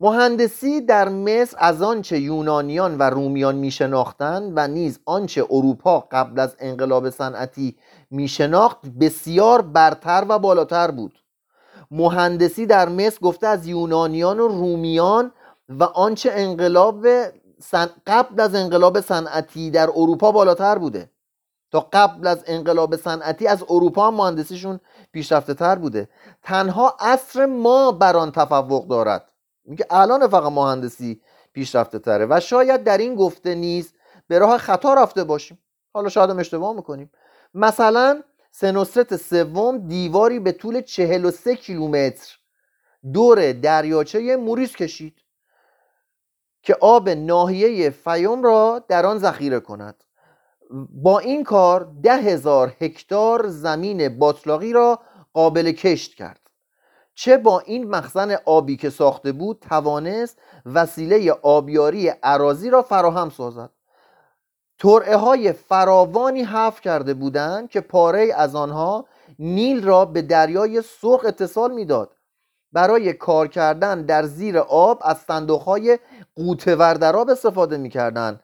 مهندسی 0.00 0.80
در 0.80 1.08
مصر 1.08 1.56
از 1.60 1.82
آنچه 1.82 2.20
یونانیان 2.20 2.98
و 2.98 3.02
رومیان 3.02 3.54
میشناختند 3.54 4.52
و 4.56 4.68
نیز 4.68 4.98
آنچه 5.04 5.46
اروپا 5.50 6.00
قبل 6.00 6.40
از 6.40 6.56
انقلاب 6.58 7.10
صنعتی 7.10 7.76
میشناخت 8.10 8.86
بسیار 8.86 9.62
برتر 9.62 10.26
و 10.28 10.38
بالاتر 10.38 10.90
بود. 10.90 11.18
مهندسی 11.90 12.66
در 12.66 12.88
مصر 12.88 13.18
گفته 13.20 13.46
از 13.46 13.66
یونانیان 13.66 14.40
و 14.40 14.48
رومیان 14.48 15.32
و 15.68 15.84
آنچه 15.84 16.30
انقلاب 16.32 17.06
قبل 18.06 18.40
از 18.40 18.54
انقلاب 18.54 19.00
صنعتی 19.00 19.70
در 19.70 19.90
اروپا 19.90 20.32
بالاتر 20.32 20.78
بوده. 20.78 21.10
تا 21.70 21.88
قبل 21.92 22.26
از 22.26 22.44
انقلاب 22.46 22.96
صنعتی 22.96 23.46
از 23.46 23.64
اروپا 23.70 24.10
مهندسیشون 24.10 24.80
پیشرفته 25.12 25.54
تر 25.54 25.74
بوده. 25.74 26.08
تنها 26.42 26.96
عصر 27.00 27.46
ما 27.46 27.92
بر 27.92 28.16
آن 28.16 28.32
تفوق 28.32 28.88
دارد. 28.88 29.33
میگه 29.64 29.86
الان 29.90 30.28
فقط 30.28 30.52
مهندسی 30.52 31.20
پیشرفته 31.52 31.98
تره 31.98 32.26
و 32.30 32.40
شاید 32.40 32.84
در 32.84 32.98
این 32.98 33.14
گفته 33.14 33.54
نیز 33.54 33.92
به 34.28 34.38
راه 34.38 34.58
خطا 34.58 34.94
رفته 34.94 35.24
باشیم. 35.24 35.58
حالا 35.94 36.08
شاید 36.08 36.30
هم 36.30 36.38
اشتباه 36.38 36.76
می‌کنیم. 36.76 37.10
مثلا 37.54 38.22
سنوسترت 38.50 39.16
سوم 39.16 39.78
دیواری 39.78 40.38
به 40.38 40.52
طول 40.52 40.80
43 40.80 41.56
کیلومتر 41.56 42.38
دور 43.12 43.52
دریاچه 43.52 44.36
موریس 44.36 44.76
کشید 44.76 45.18
که 46.62 46.76
آب 46.80 47.08
ناحیه 47.08 47.90
فیوم 47.90 48.42
را 48.42 48.84
در 48.88 49.06
آن 49.06 49.18
ذخیره 49.18 49.60
کند. 49.60 50.04
با 50.90 51.18
این 51.18 51.44
کار 51.44 51.92
ده 52.02 52.16
هزار 52.16 52.76
هکتار 52.80 53.48
زمین 53.48 54.18
باطلاقی 54.18 54.72
را 54.72 55.00
قابل 55.32 55.72
کشت 55.72 56.14
کرد. 56.14 56.43
چه 57.14 57.36
با 57.36 57.60
این 57.60 57.90
مخزن 57.90 58.36
آبی 58.44 58.76
که 58.76 58.90
ساخته 58.90 59.32
بود 59.32 59.64
توانست 59.68 60.38
وسیله 60.66 61.32
آبیاری 61.32 62.08
عراضی 62.08 62.70
را 62.70 62.82
فراهم 62.82 63.30
سازد. 63.30 63.70
ترعه 64.78 65.16
های 65.16 65.52
فراوانی 65.52 66.42
حف 66.42 66.80
کرده 66.80 67.14
بودند 67.14 67.68
که 67.68 67.80
پاره 67.80 68.32
از 68.36 68.54
آنها 68.54 69.06
نیل 69.38 69.84
را 69.84 70.04
به 70.04 70.22
دریای 70.22 70.82
سرخ 70.82 71.24
اتصال 71.24 71.72
می‌داد. 71.72 72.16
برای 72.72 73.12
کار 73.12 73.48
کردن 73.48 74.02
در 74.02 74.22
زیر 74.22 74.58
آب 74.58 74.98
از 75.04 75.18
صندوق 75.18 75.62
های 75.62 75.98
قوتور 76.36 77.30
استفاده 77.30 77.76
می‌کردند 77.76 78.40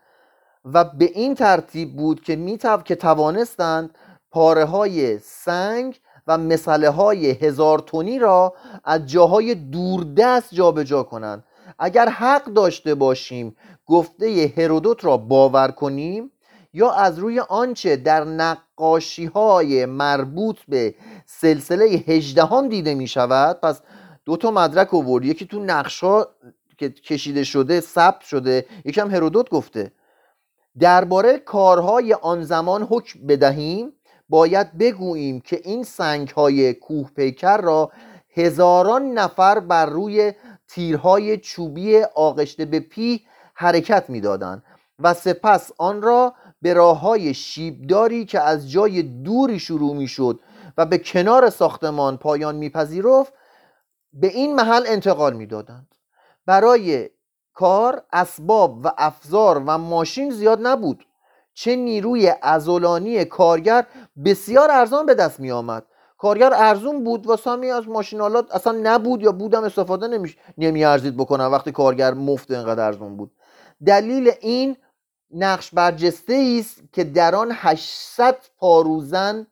و 0.65 0.85
به 0.85 1.05
این 1.05 1.35
ترتیب 1.35 1.97
بود 1.97 2.21
که 2.23 2.37
میتو 2.37 2.77
که 2.77 2.95
توانستند 2.95 3.99
پاره 4.31 4.65
های 4.65 5.19
سنگ 5.19 6.01
و 6.27 6.39
مسئله 6.39 6.91
های 6.91 7.31
هزار 7.31 7.79
تونی 7.79 8.19
را 8.19 8.55
از 8.85 9.07
جاهای 9.07 9.55
دوردست 9.55 10.55
جابجا 10.55 11.03
کنند. 11.03 11.45
اگر 11.79 12.09
حق 12.09 12.45
داشته 12.45 12.95
باشیم 12.95 13.57
گفته 13.87 14.53
هرودوت 14.57 15.05
را 15.05 15.17
باور 15.17 15.71
کنیم 15.71 16.33
یا 16.73 16.91
از 16.91 17.19
روی 17.19 17.41
آنچه 17.41 17.97
در 17.97 18.25
نقاشی 18.25 19.27
های 19.27 19.87
مربوط 19.87 20.59
به 20.69 20.95
سلسله 21.27 21.85
هجدهم 21.85 22.69
دیده 22.69 22.95
می 22.95 23.07
شود 23.09 23.61
پس 23.61 23.81
دو 24.25 24.37
تا 24.37 24.51
مدرک 24.51 24.95
آورد 24.95 25.25
یکی 25.25 25.47
تو 25.47 25.61
نقش 25.61 26.05
که 26.79 26.91
کشیده 26.91 27.45
شده 27.45 27.81
ثبت 27.81 28.21
شده 28.21 28.67
یکم 28.85 29.11
هرودوت 29.11 29.51
گفته. 29.51 29.93
درباره 30.79 31.39
کارهای 31.39 32.15
آن 32.15 32.43
زمان 32.43 32.83
حکم 32.83 33.27
بدهیم. 33.27 33.93
باید 34.31 34.79
بگوییم 34.79 35.41
که 35.41 35.61
این 35.65 35.83
سنگ 35.83 36.29
های 36.29 36.75
کوه 36.75 37.11
پیکر 37.11 37.57
را 37.57 37.93
هزاران 38.37 39.13
نفر 39.13 39.61
بر 39.61 39.87
روی 39.87 40.33
تیرهای 40.69 41.37
چوبی 41.37 42.03
آغشته 42.03 42.65
به 42.65 42.81
پی 42.81 43.27
حرکت 43.55 44.11
می‌دادند 44.11 44.63
و 44.99 45.15
سپس 45.15 45.73
آن 45.79 46.03
را 46.03 46.35
به 46.63 46.75
راه 46.75 47.01
های 47.01 47.35
شیبداری 47.35 48.25
که 48.25 48.41
از 48.41 48.71
جای 48.71 49.03
دوری 49.03 49.59
شروع 49.59 49.97
می‌شد 49.97 50.41
و 50.79 50.87
به 50.87 50.99
کنار 50.99 51.51
ساختمان 51.51 52.17
پایان 52.17 52.57
میپذیرفت 52.57 53.33
به 54.13 54.27
این 54.27 54.55
محل 54.55 54.85
انتقال 54.87 55.37
می‌دادند. 55.37 55.95
برای 56.47 57.11
کار 57.55 58.03
اسباب 58.13 58.85
و 58.85 58.93
افزار 58.99 59.59
و 59.67 59.79
ماشین 59.79 60.31
زیاد 60.31 60.67
نبود. 60.67 61.05
چه 61.55 61.77
نیروی 61.77 62.33
ازولانی 62.43 63.25
کارگر 63.25 63.87
بسیار 64.25 64.71
ارزان 64.71 65.07
به 65.07 65.15
دست 65.15 65.41
می 65.41 65.51
آمد 65.51 65.87
کارگر 66.21 66.53
ارزون 66.55 67.05
بود 67.05 67.27
و 67.27 67.37
سامی 67.37 67.71
از 67.71 67.89
ماشینالات 67.89 68.55
اصلا 68.55 68.79
نبود 68.83 69.23
یا 69.23 69.33
بودم 69.33 69.65
استفاده 69.65 70.09
نمی, 70.09 70.35
نمی 70.59 70.85
ارزید 70.85 71.17
بکنن 71.17 71.47
وقتی 71.47 71.73
کارگر 71.73 72.15
مفت 72.15 72.51
اینقدر 72.51 72.85
ارزون 72.85 73.17
بود. 73.17 73.33
دلیل 73.87 74.33
این 74.41 74.77
نقش 75.31 75.71
برجسته 75.75 76.57
است 76.61 76.83
که 76.93 77.05
در 77.05 77.35
آن 77.35 77.49
800 77.55 78.37
پاروزن 78.59 79.47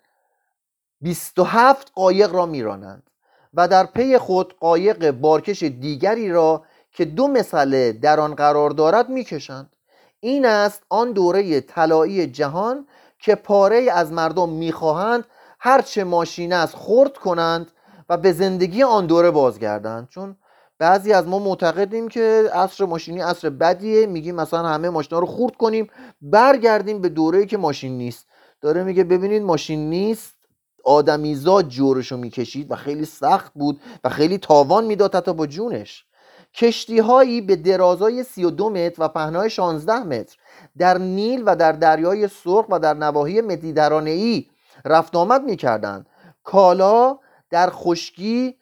27 1.01 1.93
قایق 1.95 2.35
را 2.35 2.47
میرانند 2.47 3.11
و 3.55 3.69
در 3.69 3.87
پی 3.87 4.19
خود 4.19 4.59
قایق 4.59 5.11
بارکش 5.11 5.63
دیگری 5.63 6.31
را 6.31 6.65
که 6.93 7.05
دو 7.05 7.29
مسئله 7.29 7.93
در 7.93 8.21
آن 8.21 8.35
قرار 8.35 8.71
دارد 8.71 9.09
می‌کشند. 9.09 9.77
این 10.21 10.47
است 10.47 10.83
آن 10.89 11.13
دوره 11.13 11.61
طلایی 11.61 12.27
جهان 12.27 12.87
که 13.19 13.35
پاره 13.35 13.89
از 13.93 14.13
مردم 14.13 14.49
می‌خواهند 14.49 15.25
هرچه 15.61 16.05
ماشین 16.05 16.53
است 16.53 16.75
خرد 16.77 17.17
کنند 17.17 17.71
و 18.09 18.17
به 18.17 18.33
زندگی 18.33 18.83
آن 18.83 19.07
دوره 19.07 19.31
بازگردند. 19.31 20.09
چون 20.09 20.37
بعضی 20.79 21.13
از 21.13 21.27
ما 21.27 21.39
معتقدیم 21.39 22.09
که 22.09 22.51
عصر 22.55 22.85
ماشینی 22.85 23.21
عصر 23.21 23.51
بدیه 23.51 24.07
میگیم 24.07 24.35
مثلا 24.35 24.69
همه 24.69 24.89
ماشینا 24.89 25.19
رو 25.19 25.27
خورد 25.27 25.57
کنیم 25.57 25.87
برگردیم 26.23 27.01
به 27.01 27.09
دوره‌ای 27.09 27.47
که 27.47 27.57
ماشین 27.57 27.99
نیست. 27.99 28.27
داره 28.61 28.83
میگه 28.83 29.05
ببینید 29.05 29.43
ماشین 29.43 29.91
نیست 29.91 30.35
آدمیزاد 30.85 31.69
جورشو 31.69 32.17
می‌کشید 32.17 32.71
و 32.71 32.77
خیلی 32.77 33.05
سخت 33.05 33.53
بود 33.55 33.81
و 34.05 34.09
خیلی 34.09 34.39
تاوان 34.39 34.85
می‌داد 34.85 35.15
حتی 35.15 35.33
با 35.35 35.47
جونش. 35.47 36.05
کشتی 36.55 36.99
هایی 36.99 37.41
به 37.41 37.57
درازای 37.57 38.25
32 38.25 38.71
متر 38.71 39.03
و 39.03 39.09
پهنای 39.09 39.51
16 39.51 40.03
متر 40.03 40.37
در 40.79 40.99
نیل 40.99 41.43
و 41.47 41.57
در 41.57 41.73
دریای 41.73 42.29
سرخ 42.29 42.67
و 42.69 42.79
در 42.79 42.95
نواحی 42.95 43.41
مدیترانه 43.41 44.11
ای 44.11 44.47
رفت 44.85 45.17
آمد 45.17 45.43
می‌کردند. 45.43 46.07
کالا 46.45 47.19
در 47.51 47.71
خشکی 47.71 48.57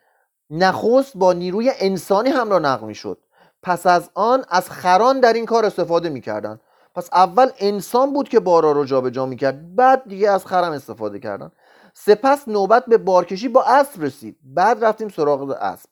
نخست 0.50 1.12
با 1.16 1.32
نیروی 1.32 1.72
انسانی 1.78 2.30
هم 2.30 2.50
را 2.50 2.58
نقل 2.58 2.86
می‌شد. 2.86 3.18
پس 3.62 3.86
از 3.86 4.10
آن 4.14 4.44
از 4.48 4.70
خران 4.70 5.20
در 5.20 5.32
این 5.32 5.46
کار 5.46 5.64
استفاده 5.66 6.08
می‌کردند. 6.08 6.60
پس 6.94 7.08
اول 7.12 7.50
انسان 7.58 8.12
بود 8.12 8.28
که 8.28 8.40
بارا 8.40 8.72
رو 8.72 8.84
جابجا 8.84 9.26
می‌کرد 9.26 9.76
بعد 9.76 10.08
دیگه 10.08 10.30
از 10.30 10.46
خرم 10.46 10.72
استفاده 10.72 11.18
کردن 11.18 11.50
سپس 11.94 12.48
نوبت 12.48 12.86
به 12.86 12.98
بارکشی 12.98 13.48
با 13.48 13.64
اسب 13.64 14.02
رسید. 14.02 14.36
بعد 14.44 14.84
رفتیم 14.84 15.08
سراغ 15.08 15.50
اسب. 15.60 15.88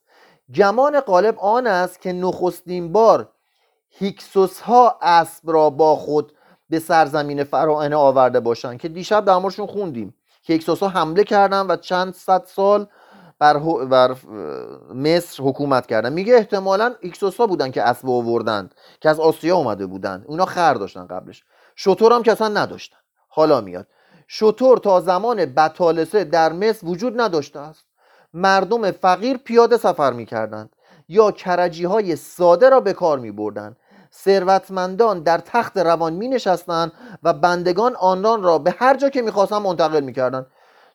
گمان 0.55 1.01
غالب 1.01 1.39
آن 1.39 1.67
است 1.67 2.01
که 2.01 2.13
نخستین 2.13 2.93
بار 2.93 3.29
هیکسوس 3.89 4.61
ها 4.61 4.99
اسب 5.03 5.51
را 5.51 5.71
با 5.71 5.97
خود 5.97 6.33
به 6.71 6.79
سرزمین 6.79 7.45
فراعنه 7.45 7.97
آورده 7.97 8.41
باشند 8.41 8.79
که 8.79 8.89
دیشب 8.89 9.25
در 9.25 9.37
موردشون 9.37 9.67
خوندیم 9.67 10.15
که 10.43 10.53
هیکسوس 10.53 10.81
ها 10.81 10.89
حمله 10.89 11.25
کردن 11.25 11.67
و 11.67 11.77
چند 11.77 12.15
صد 12.15 12.45
سال 12.47 12.87
بر, 13.39 13.59
بر 13.85 14.17
مصر 14.95 15.43
حکومت 15.43 15.87
کردن. 15.87 16.13
میگه 16.13 16.35
احتمالا 16.35 16.95
هیکسوس 17.01 17.37
ها 17.37 17.47
بودن 17.47 17.71
که 17.71 17.83
اسب 17.83 18.11
آوردند 18.11 18.75
که 19.01 19.11
از 19.11 19.21
آسیا 19.21 19.57
اومده 19.57 19.87
بودند. 19.87 20.25
اونا 20.27 20.45
خر 20.45 20.75
داشتن 20.75 21.07
قبلش. 21.07 21.45
شطور 21.77 22.13
هم 22.13 22.23
که 22.23 22.33
اصلا 22.33 22.49
نداشتن. 22.49 22.97
حالا 23.29 23.61
میاد. 23.61 23.87
شطور 24.29 24.79
تا 24.79 25.01
زمان 25.01 25.45
بطالسه 25.45 26.25
در 26.25 26.53
مصر 26.53 26.87
وجود 26.87 27.21
نداشته 27.21 27.61
است. 27.61 27.85
مردم 28.35 28.91
فقیر 28.91 29.37
پیاده 29.37 29.76
سفر 29.76 30.12
می 30.12 30.26
کردند 30.26 30.71
یا 31.09 31.31
کرجی 31.31 31.85
های 31.85 32.17
ساده 32.17 32.69
را 32.69 32.81
به 32.81 32.93
کار 32.93 33.19
می 33.19 33.31
بردند 33.31 33.76
ثروتمندان 34.12 35.23
در 35.23 35.38
تخت 35.38 35.79
روان 35.79 36.12
می 36.12 36.29
نشستند 36.29 36.93
و 37.23 37.33
بندگان 37.33 37.97
آنان 37.97 38.43
را 38.43 38.59
به 38.59 38.75
هر 38.79 38.97
جا 38.97 39.09
که 39.09 39.23
می‌خواستن 39.23 39.59
منتقل 39.59 40.00
می‌کردند. 40.00 40.47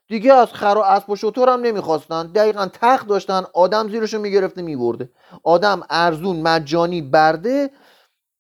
دیگه 0.08 0.34
از 0.34 0.54
خر 0.54 0.76
و 0.78 0.80
اسب 0.80 1.10
و 1.10 1.16
شطور 1.16 1.50
هم 1.50 1.62
نمی‌خواستن 1.62 2.28
دقیقا 2.28 2.70
تخت 2.82 3.08
داشتن 3.08 3.44
آدم 3.54 3.90
زیرشو 3.90 4.20
می‌گرفته 4.20 4.62
میبرده. 4.62 5.10
آدم 5.44 5.82
ارزون 5.90 6.42
مجانی 6.42 7.02
برده 7.02 7.70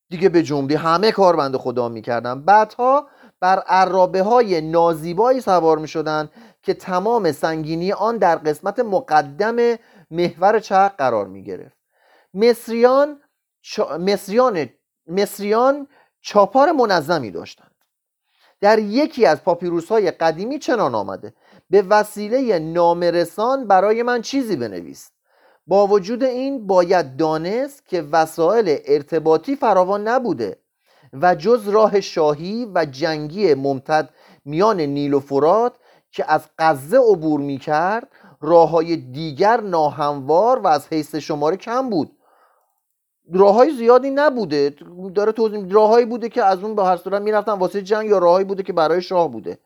دیگه 0.09 0.29
به 0.29 0.43
جمله 0.43 0.77
همه 0.77 1.11
کار 1.11 1.35
بنده 1.35 1.57
خدا 1.57 1.89
می‌کردن. 1.89 2.41
بعدها 2.41 3.07
بر 3.41 3.59
عرابه 3.59 4.21
های 4.21 4.61
نازیبایی 4.61 5.41
سوار 5.41 5.77
می‌شدن 5.77 6.29
که 6.63 6.73
تمام 6.73 7.31
سنگینی 7.31 7.91
آن 7.91 8.17
در 8.17 8.35
قسمت 8.35 8.79
مقدم 8.79 9.77
محور 10.11 10.59
چرخ 10.59 10.91
قرار 10.97 11.27
می‌گرفت. 11.27 11.77
مصریان 12.33 13.21
چا... 13.61 13.97
مصریان 13.97 14.69
مصریان 15.07 15.87
چاپار 16.21 16.71
منظمی 16.71 17.31
داشتند. 17.31 17.71
در 18.61 18.79
یکی 18.79 19.25
از 19.25 19.43
پاپیروس 19.43 19.89
های 19.89 20.11
قدیمی 20.11 20.59
چنان 20.59 20.95
آمده. 20.95 21.33
به 21.69 21.81
وسیله 21.81 22.59
نامرسان 22.59 23.67
برای 23.67 24.03
من 24.03 24.21
چیزی 24.21 24.55
بنویس. 24.55 25.11
با 25.67 25.87
وجود 25.87 26.23
این 26.23 26.67
باید 26.67 27.17
دانست 27.17 27.85
که 27.85 28.01
وسایل 28.01 28.79
ارتباطی 28.85 29.55
فراوان 29.55 30.07
نبوده. 30.07 30.59
و 31.13 31.35
جز 31.35 31.69
راه 31.69 32.01
شاهی 32.01 32.71
و 32.75 32.85
جنگی 32.85 33.53
ممتد 33.53 34.09
میان 34.45 34.81
نیل 34.81 35.13
و 35.13 35.19
فرات 35.19 35.73
که 36.11 36.31
از 36.31 36.41
غزه 36.59 36.97
عبور 36.97 37.39
می 37.39 37.57
کرد 37.57 38.07
راه 38.41 38.69
های 38.69 38.95
دیگر 38.97 39.61
ناهموار 39.61 40.59
و 40.59 40.67
از 40.67 40.87
حیث 40.87 41.15
شماره 41.15 41.57
کم 41.57 41.89
بود. 41.89 42.11
راه 43.33 43.55
های 43.55 43.71
زیادی 43.71 44.09
نبوده. 44.09 44.75
داره 45.15 45.31
توضیح 45.31 45.71
راههایی 45.71 46.05
بوده 46.05 46.29
که 46.29 46.43
از 46.43 46.63
اون 46.63 46.75
به 46.75 46.83
هر 46.83 46.97
صورت 46.97 47.21
می‌رفتن 47.21 47.51
واسه 47.51 47.81
جنگ 47.81 48.09
یا 48.09 48.17
راههایی 48.17 48.45
بوده 48.45 48.63
که 48.63 48.73
برای 48.73 49.01
شاه 49.01 49.31
بوده. 49.31 49.59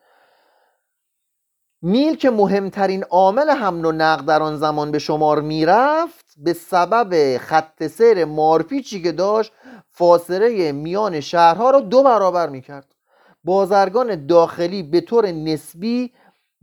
نیل 1.86 2.16
که 2.16 2.30
مهمترین 2.30 3.04
عامل 3.04 3.50
حمل 3.50 3.86
و 3.86 3.92
نقل 3.92 4.26
در 4.26 4.44
آن 4.44 4.58
زمان 4.58 4.92
به 4.92 5.00
شمار 5.00 5.42
می‌رفت 5.42 6.26
به 6.38 6.54
سبب 6.54 7.38
خط 7.38 7.88
سیر 7.88 8.26
مارپیچی 8.26 9.02
که 9.02 9.12
داشت 9.12 9.52
فاصله 9.90 10.72
میان 10.72 11.20
شهرها 11.20 11.70
را 11.70 11.80
دو 11.80 12.04
برابر 12.04 12.50
می‌کرد. 12.50 12.96
بازرگان 13.44 14.26
داخلی 14.26 14.84
به 14.84 15.02
طور 15.02 15.32
نسبی 15.32 16.14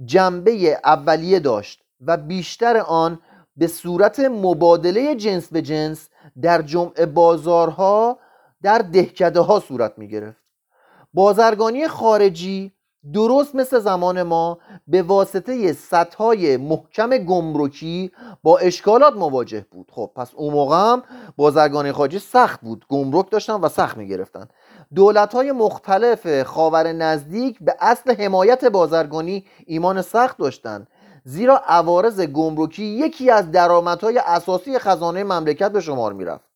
جنبه 0.04 0.80
اولیه 0.84 1.40
داشت 1.40 1.82
و 2.00 2.16
بیشتر 2.16 2.76
آن 2.76 3.18
به 3.56 3.66
صورت 3.66 4.20
مبادله 4.20 5.14
جنس 5.14 5.48
به 5.48 5.62
جنس 5.62 6.08
در 6.42 6.62
جمع 6.62 7.04
بازارها 7.04 8.18
در 8.62 8.78
دهکده 8.78 9.40
ها 9.40 9.60
صورت 9.60 9.92
می 9.96 10.08
گرفت 10.08 10.42
بازرگانی 11.14 11.88
خارجی 11.88 12.72
درست 13.14 13.54
مثل 13.54 13.78
زمان 13.78 14.22
ما 14.22 14.58
به 14.88 15.02
واسطه 15.02 15.72
سطح 15.72 16.56
محکم 16.56 17.18
گمرکی 17.18 18.12
با 18.42 18.58
اشکالات 18.58 19.16
مواجه 19.16 19.66
بود. 19.70 19.90
خب 19.92 20.10
پس 20.16 20.30
اون 20.34 20.52
موقع 20.54 20.76
هم 20.76 21.02
بازرگانی 21.36 21.92
خارجی 21.92 22.18
سخت 22.18 22.60
بود. 22.60 22.84
گمرک 22.88 23.30
داشتن 23.30 23.54
و 23.54 23.68
سخت 23.68 23.96
می 23.96 24.08
گرفتن 24.08 24.48
دولت 24.94 25.34
های 25.34 25.52
مختلف 25.52 26.42
خاور 26.42 26.92
نزدیک 26.92 27.58
به 27.60 27.74
اصل 27.80 28.14
حمایت 28.14 28.64
بازرگانی 28.64 29.44
ایمان 29.66 30.02
سخت 30.02 30.38
داشتند 30.38 30.88
زیرا 31.24 31.56
عوارض 31.66 32.20
گمرکی 32.20 32.84
یکی 32.84 33.30
از 33.30 33.50
درآمدهای 33.50 34.18
اساسی 34.26 34.78
خزانه 34.78 35.24
مملکت 35.24 35.72
به 35.72 35.80
شمار 35.80 36.12
می‌رفت. 36.12 36.49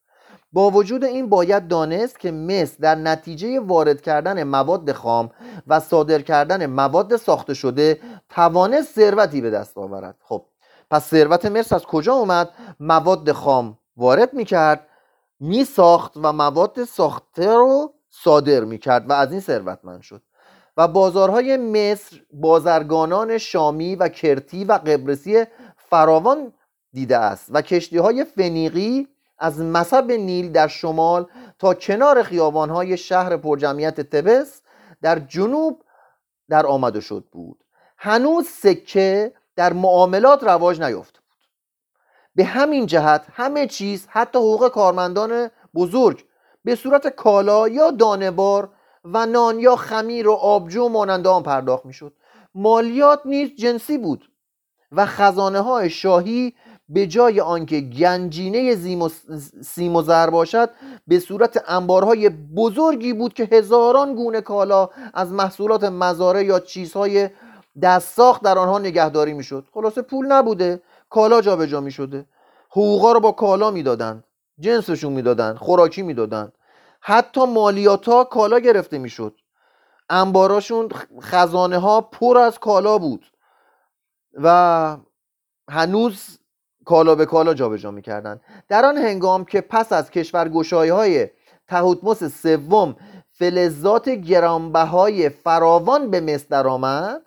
با 0.55 0.71
وجود 0.71 1.05
این 1.05 1.29
باید 1.29 1.69
دانست 1.69 2.21
که 2.21 2.31
مصر 2.31 2.77
در 2.81 2.95
نتیجه 2.95 3.61
وارد 3.61 4.01
کردن 4.01 4.43
مواد 4.43 4.93
خام 4.93 5.31
و 5.67 5.81
صادر 5.81 6.23
کردن 6.23 6.67
مواد 6.67 7.17
ساخته 7.17 7.55
شده 7.55 8.01
توانست 8.29 8.95
ثروتی 8.95 9.41
به 9.41 9.51
دست 9.51 9.79
آورد. 9.79 10.17
خب 10.21 10.45
پس 10.91 11.11
ثروت 11.11 11.47
مصر 11.47 11.77
از 11.77 11.83
کجا 11.83 12.15
اومد؟ 12.15 12.49
مواد 12.81 13.33
خام 13.33 13.79
وارد 13.97 14.35
می‌کرد 14.35 14.87
میساخت 15.41 16.13
و 16.17 16.33
مواد 16.33 16.85
ساخته 16.85 17.55
رو 17.55 17.95
صادر 18.11 18.61
می‌کرد 18.65 19.11
و 19.11 19.13
از 19.13 19.31
این 19.33 19.41
ثروتمند 19.41 20.03
شد. 20.03 20.23
و 20.77 20.89
بازارهای 20.89 21.57
مصر 21.57 22.21
بازرگانان 22.33 23.39
شامی 23.39 23.97
و 23.97 24.09
کرتی 24.09 24.65
و 24.65 24.73
قبرسی 24.73 25.45
فراوان 25.77 26.53
دیده 26.93 27.17
است 27.17 27.49
و 27.51 27.63
کشتی 27.63 27.99
های 27.99 28.25
فنیقی 28.25 29.09
از 29.39 29.61
مصب 29.61 30.11
نیل 30.11 30.53
در 30.53 30.69
شمال 30.69 31.27
تا 31.59 31.75
کنار 31.75 32.23
خیابانهای 32.23 32.97
شهر 32.97 33.37
پرجمعیت 33.37 34.01
تبس 34.01 34.63
در 35.03 35.19
جنوب 35.19 35.83
در 36.49 36.67
آمده 36.67 37.01
شد 37.01 37.25
بود. 37.33 37.65
هنوز 37.99 38.47
سکه 38.47 39.33
در 39.57 39.73
معاملات 39.73 40.43
رواج 40.43 40.81
نیافته 40.81 41.19
بود. 41.19 41.39
به 42.35 42.45
همین 42.45 42.87
جهت 42.87 43.27
همه 43.33 43.67
چیز 43.67 44.07
حتی 44.11 44.39
حقوق 44.39 44.69
کارمندان 44.69 45.51
بزرگ 45.75 46.25
به 46.65 46.75
صورت 46.75 47.09
کالا 47.09 47.69
یا 47.69 47.91
دانهبار 47.91 48.69
و 49.05 49.27
نان 49.27 49.61
یا 49.61 49.77
خمیر 49.77 50.29
و 50.29 50.33
آبجو 50.33 50.89
مانند 50.89 51.27
آن 51.27 51.43
پرداخت 51.43 51.87
می‌شد. 51.87 52.13
مالیات 52.55 53.21
نیز 53.25 53.55
جنسی 53.57 53.99
بود 53.99 54.31
و 54.93 55.07
خزانه 55.07 55.61
های 55.61 55.91
شاهی 55.91 56.55
به 56.89 57.07
جای 57.07 57.41
آنکه 57.41 57.81
گنجینه 57.81 58.77
سیم 59.63 59.97
و 59.97 60.03
زر 60.03 60.31
باشد 60.31 60.71
به 61.07 61.19
صورت 61.19 61.65
انبارهای 61.67 62.29
بزرگی 62.29 63.13
بود 63.13 63.35
که 63.35 63.49
هزاران 63.53 64.15
گونه 64.15 64.41
کالا 64.41 64.89
از 65.15 65.33
محصولات 65.33 65.85
مزاره 65.85 66.45
یا 66.45 66.61
چیزهای 66.61 67.31
دست 67.83 68.17
ساخت 68.17 68.43
در 68.43 68.59
آنها 68.59 68.79
نگهداری 68.79 69.33
می‌شد. 69.33 69.69
خلاصه 69.75 70.03
پول 70.03 70.27
نبوده 70.27 70.83
کالا 71.11 71.41
جابجا 71.41 71.81
می 71.81 71.91
شده 71.91 72.27
حقوقا 72.71 73.13
رو 73.13 73.21
با 73.21 73.33
کالا 73.33 73.71
می‌دادند 73.71 74.25
جنسشون 74.59 75.13
می‌دادند 75.13 75.57
خوراکی 75.57 76.03
می‌دادند. 76.03 76.53
حتی 77.01 77.47
مالیات 77.47 78.09
ها 78.09 78.25
کالا 78.25 78.59
گرفته 78.59 78.99
می‌شد. 78.99 79.41
انباراشون 80.11 80.89
خزانه 81.21 81.79
ها 81.79 82.01
پر 82.01 82.39
از 82.39 82.59
کالا 82.59 82.99
بود 82.99 83.27
و 84.35 84.97
هنوز 85.71 86.39
کالا 86.85 87.15
به 87.15 87.27
کالا 87.27 87.55
جابجا 87.55 87.91
می‌کردند 87.91 88.41
در 88.69 88.85
آن 88.85 88.97
هنگام 88.97 89.45
که 89.45 89.61
پس 89.61 89.93
از 89.93 90.11
کشورگشایی 90.11 90.91
های 90.91 91.29
تهوتموس 91.69 92.25
سوم 92.25 92.97
فلزات 93.33 94.09
گرانبهای 94.09 95.29
فراوان 95.29 96.11
به 96.11 96.21
مصر 96.21 96.47
درآمد 96.51 97.23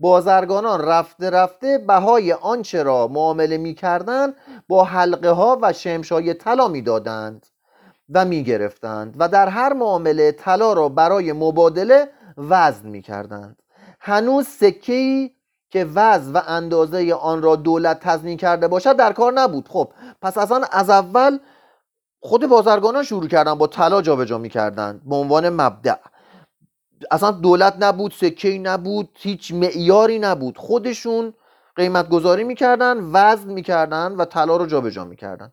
بازرگانان 0.00 0.80
رفته 0.80 1.30
رفته 1.30 1.78
بهای 1.78 2.32
آنچه 2.32 2.82
را 2.82 3.08
معامله 3.08 3.56
می‌کردند 3.56 4.34
با 4.68 4.84
حلقه 4.84 5.30
ها 5.30 5.58
و 5.62 5.72
شمشای 5.72 6.34
طلا 6.34 6.68
می‌دادند 6.68 7.46
و 8.10 8.24
می‌گرفتند 8.24 9.14
و 9.18 9.28
در 9.28 9.48
هر 9.48 9.72
معامله 9.72 10.32
طلا 10.32 10.72
را 10.72 10.88
برای 10.88 11.32
مبادله 11.32 12.08
وزن 12.38 12.88
می‌کردند. 12.88 13.62
هنوز 14.00 14.46
سکه 14.46 15.30
که 15.70 15.86
وزن 15.94 16.32
و 16.32 16.40
اندازه 16.46 17.14
آن 17.14 17.42
را 17.42 17.56
دولت 17.56 18.00
تضمین 18.00 18.36
کرده 18.36 18.68
باشد 18.68 18.96
در 18.96 19.12
کار 19.12 19.32
نبود. 19.32 19.68
خب 19.68 19.92
پس 20.22 20.38
اصلا 20.38 20.60
از 20.72 20.90
اول 20.90 21.38
خود 22.20 22.46
بازرگانان 22.46 23.02
شروع 23.02 23.28
کردن 23.28 23.54
با 23.54 23.66
طلا 23.66 24.02
جابجا 24.02 24.38
می‌کردند 24.38 25.02
به 25.08 25.16
عنوان 25.16 25.48
مبدع. 25.48 25.96
اصلا 27.10 27.30
دولت 27.30 27.74
نبود 27.78 28.12
سکه 28.12 28.58
نبود 28.58 29.08
هیچ 29.18 29.52
معیاری 29.52 30.18
نبود. 30.18 30.58
خودشون 30.58 31.34
قیمت 31.76 32.08
گذاری 32.08 32.44
می‌کردن 32.44 33.10
وزن 33.12 33.52
می‌کردن 33.52 34.12
و 34.12 34.24
طلا 34.24 34.56
رو 34.56 34.66
جابجا 34.66 35.04
می‌کردن. 35.04 35.52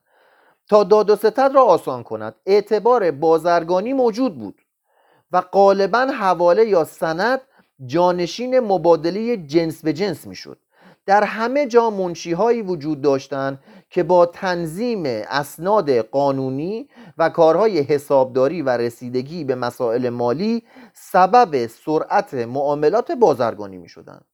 تا 0.70 0.84
داد 0.84 1.10
و 1.10 1.16
ستد 1.16 1.52
را 1.54 1.64
آسان 1.64 2.04
کند. 2.04 2.36
اعتبار 2.46 3.12
بازرگانی 3.12 3.94
موجود 3.94 4.38
بود 4.40 4.62
و 5.32 5.42
غالبا 5.42 6.00
حواله 6.00 6.66
یا 6.66 6.84
سند 6.84 7.42
جانشین 7.86 8.60
مبادله 8.60 9.38
جنس 9.38 9.82
به 9.82 9.94
جنس 9.94 10.28
می‌شد 10.28 10.60
در 11.06 11.24
همه 11.24 11.68
جا 11.68 11.90
منشی 11.90 12.32
هایی 12.32 12.62
وجود 12.62 13.02
داشتند 13.02 13.60
که 13.90 14.04
با 14.04 14.26
تنظیم 14.26 15.04
اسناد 15.06 15.98
قانونی 15.98 16.90
و 17.18 17.30
کارهای 17.30 17.80
حسابداری 17.80 18.62
و 18.62 18.70
رسیدگی 18.70 19.44
به 19.44 19.56
مسائل 19.56 20.10
مالی 20.10 20.64
سبب 20.94 21.68
سرعت 21.68 22.34
معاملات 22.34 23.12
بازرگانی 23.12 23.78
می 23.78 23.90
شدند. 23.90 24.26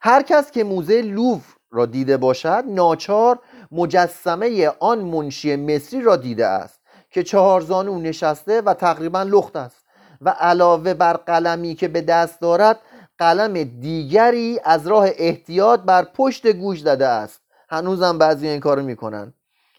هر 0.00 0.22
کس 0.22 0.50
که 0.50 0.64
موزه 0.64 1.02
لوف 1.02 1.54
را 1.70 1.86
دیده 1.86 2.16
باشد 2.16 2.64
ناچار 2.66 3.38
مجسمه 3.72 4.68
آن 4.68 4.98
منشی 5.00 5.56
مصری 5.56 6.02
را 6.02 6.16
دیده 6.16 6.46
است 6.46 6.80
که 7.10 7.22
چهار 7.22 7.60
زانو 7.60 7.98
نشسته 7.98 8.60
و 8.60 8.74
تقریبا 8.74 9.22
لخت 9.22 9.56
است 9.56 9.79
و 10.20 10.28
علاوه 10.28 10.94
بر 10.94 11.12
قلمی 11.12 11.74
که 11.74 11.88
به 11.88 12.00
دست 12.00 12.40
دارد 12.40 12.80
قلم 13.18 13.64
دیگری 13.64 14.60
از 14.64 14.86
راه 14.86 15.08
احتیاط 15.16 15.80
بر 15.80 16.04
پشت 16.14 16.46
گوش 16.46 16.80
زده 16.80 17.06
است. 17.06 17.40
هنوزم 17.68 18.18
بعضی 18.18 18.48
این 18.48 18.60
کارو 18.60 18.82
می‌کنن. 18.82 19.34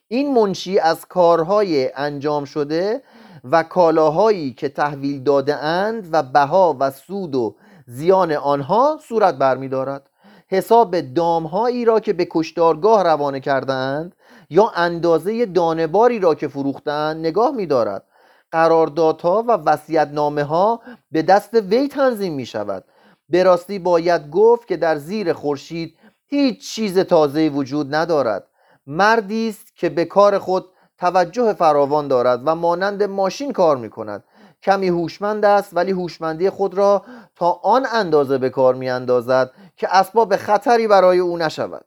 این 0.07 0.33
منشی 0.33 0.79
از 0.79 1.05
کارهای 1.05 1.93
انجام 1.95 2.45
شده 2.45 3.03
و 3.43 3.63
کالاهایی 3.63 4.53
که 4.53 4.69
تحویل 4.69 5.23
داده 5.23 5.55
اند 5.55 6.09
و 6.11 6.23
بها 6.23 6.77
و 6.79 6.91
سود 6.91 7.35
و 7.35 7.55
زیان 7.85 8.31
آنها 8.31 8.99
صورت 9.07 9.35
برمیدارد 9.35 10.09
حساب 10.47 11.01
دامهایی 11.01 11.85
را 11.85 11.99
که 11.99 12.13
به 12.13 12.27
کشتارگاه 12.31 13.03
روانه 13.03 13.39
کردند 13.39 14.15
یا 14.49 14.71
اندازه 14.75 15.45
دانباری 15.45 16.19
را 16.19 16.35
که 16.35 16.47
فروختند 16.47 17.17
نگاه 17.17 17.51
میدارد 17.51 18.03
قراردادها 18.51 19.43
و 19.47 19.51
وصیت‌نامه 19.51 20.43
ها 20.43 20.81
به 21.11 21.21
دست 21.21 21.53
وی 21.53 21.87
تنظیم 21.87 22.33
می 22.33 22.45
شود 22.45 22.85
به 23.29 23.43
راستی 23.43 23.79
باید 23.79 24.29
گفت 24.29 24.67
که 24.67 24.77
در 24.77 24.97
زیر 24.97 25.33
خورشید 25.33 25.97
هیچ 26.27 26.73
چیز 26.73 26.99
تازه 26.99 27.49
وجود 27.49 27.95
ندارد. 27.95 28.47
مردی 28.87 29.49
است 29.49 29.75
که 29.75 29.89
به 29.89 30.05
کار 30.05 30.39
خود 30.39 30.65
توجه 30.97 31.53
فراوان 31.53 32.07
دارد 32.07 32.41
و 32.45 32.55
مانند 32.55 33.03
ماشین 33.03 33.53
کار 33.53 33.77
می 33.77 33.89
کند 33.89 34.23
کمی 34.63 34.87
هوشمند 34.87 35.45
است 35.45 35.75
ولی 35.75 35.91
هوشمندی 35.91 36.49
خود 36.49 36.73
را 36.73 37.05
تا 37.35 37.51
آن 37.51 37.85
اندازه 37.93 38.37
به 38.37 38.49
کار 38.49 38.75
می 38.75 38.89
اندازد 38.89 39.51
که 39.77 39.95
اسباب 39.95 40.35
خطری 40.35 40.87
برای 40.87 41.19
او 41.19 41.37
نشود. 41.37 41.85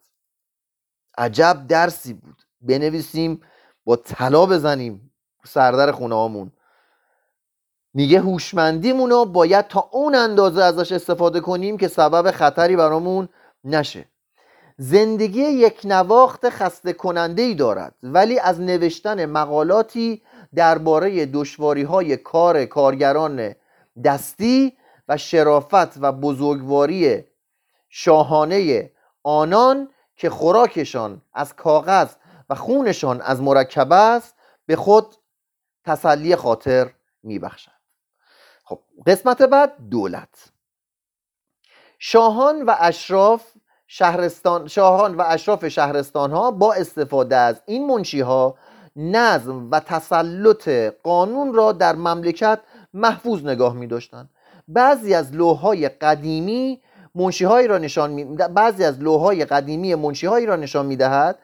عجب 1.19 1.65
درسی 1.69 2.15
بود. 2.15 2.43
بنویسیم 2.61 3.41
با 3.85 3.97
طلا 3.97 4.47
بزنیم. 4.47 5.14
سردر 5.47 5.93
خونه 5.93 6.15
هامون. 6.15 6.53
میگه 7.95 8.21
هوشمندیمون 8.21 9.11
رو 9.11 9.25
باید 9.25 9.69
تا 9.69 9.89
اون 9.93 10.15
اندازه 10.15 10.63
ازش 10.63 10.93
استفاده 10.93 11.41
کنیم 11.41 11.77
که 11.77 11.89
سبب 11.89 12.31
خطری 12.31 12.77
برامون 12.77 13.29
نشه. 13.65 14.05
زندگی 14.79 15.41
یک 15.41 15.81
نواخت 15.85 16.49
خسته 16.49 16.93
کننده 16.93 17.43
ای 17.43 17.55
دارد 17.55 17.95
ولی 18.03 18.39
از 18.39 18.61
نوشتن 18.61 19.27
مقالاتی 19.27 20.23
درباره 20.55 21.27
دشواری 21.27 21.83
های 21.83 22.17
کار 22.17 22.65
کارگران 22.65 23.55
دستی 24.05 24.77
و 25.09 25.17
شرافت 25.17 25.99
و 26.01 26.13
بزرگواری 26.13 27.25
شاهانه 27.89 28.91
آنان 29.23 29.89
که 30.17 30.31
خوراکشان 30.31 31.23
از 31.35 31.57
کاغذ 31.57 32.09
و 32.51 32.55
خونشان 32.55 33.21
از 33.21 33.43
مرکب 33.43 33.93
است 33.93 34.35
به 34.67 34.77
خود 34.77 35.17
تسلی 35.85 36.37
خاطر 36.37 36.91
میبخشد 37.23 37.71
خب 38.65 38.81
قسمت 39.07 39.43
بعد 39.43 39.89
دولت. 39.91 40.53
شاهان 41.99 42.63
و 42.63 42.75
اشراف 42.79 43.53
شهرستان 43.87 44.69
شاهان 44.69 45.15
و 45.15 45.23
اشراف 45.27 45.69
شهرستان 45.69 46.31
ها 46.31 46.51
با 46.51 46.75
استفاده 46.75 47.37
از 47.37 47.63
این 47.67 47.87
منشی 47.87 48.21
ها 48.21 48.59
نظم 48.97 49.71
و 49.71 49.81
تسلط 49.81 50.69
قانون 51.03 51.55
را 51.55 51.73
در 51.73 51.95
مملکت 51.95 52.61
محفوظ 52.95 53.45
نگاه 53.45 53.75
می 53.75 53.87
داشتن. 53.87 54.29
بعضی 54.69 55.15
از 55.15 55.35
لوهای 55.35 55.89
قدیمی 55.89 56.83
منشی 57.15 57.45
را 57.45 57.79
نشان 57.79 58.11
می... 58.11 58.25
بعضی 58.25 58.85
از 58.85 59.01
لوهای 59.01 59.45
قدیمی 59.45 59.95
منشی 59.95 60.47
را 60.47 60.57
نشان 60.57 60.87
می 60.87 60.97
دهد 60.97 61.39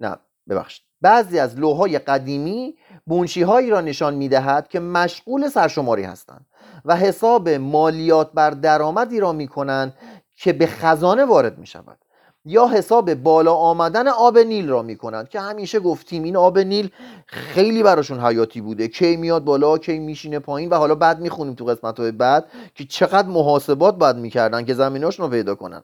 نه 0.00 0.16
ببخشید. 0.48 0.84
بعضی 1.00 1.38
از 1.38 1.58
لوهای 1.58 1.98
قدیمی 1.98 2.78
منشی 3.06 3.42
هایی 3.42 3.70
را 3.70 3.80
نشان 3.80 4.14
می 4.14 4.28
دهد 4.28 4.68
که 4.68 4.80
مشغول 4.80 5.48
سرشماری 5.48 6.02
هستند 6.02 6.46
و 6.84 6.96
حساب 6.96 7.48
مالیات 7.48 8.32
بر 8.32 8.50
درآمدی 8.50 9.20
را 9.20 9.32
می 9.32 9.48
کنند 9.48 9.94
که 10.36 10.52
به 10.52 10.66
خزانه 10.66 11.24
وارد 11.24 11.58
می 11.58 11.66
شود 11.66 11.98
یا 12.44 12.66
حساب 12.66 13.14
بالا 13.14 13.54
آمدن 13.54 14.08
آب 14.08 14.38
نیل 14.38 14.68
را 14.68 14.82
می 14.82 14.96
کنند 14.96 15.28
که 15.28 15.40
همیشه 15.40 15.80
گفتیم 15.80 16.22
این 16.22 16.36
آب 16.36 16.58
نیل 16.58 16.90
خیلی 17.26 17.82
براشون 17.82 18.20
حیاتی 18.20 18.60
بوده 18.60 18.88
کی 18.88 19.16
میاد 19.16 19.44
بالا 19.44 19.78
کی 19.78 19.98
میشینه 19.98 20.38
پایین 20.38 20.68
و 20.70 20.74
حالا 20.74 20.94
بعد 20.94 21.20
می‌خونیم 21.20 21.54
تو 21.54 21.64
قسمت 21.64 22.00
های 22.00 22.12
بعد 22.12 22.46
که 22.74 22.84
چقدر 22.84 23.28
محاسبات 23.28 23.96
باید 23.96 24.16
می‌کردن 24.16 24.64
که 24.64 24.74
زمیناشون 24.74 25.26
رو 25.26 25.32
پیدا 25.32 25.54
کنن. 25.54 25.82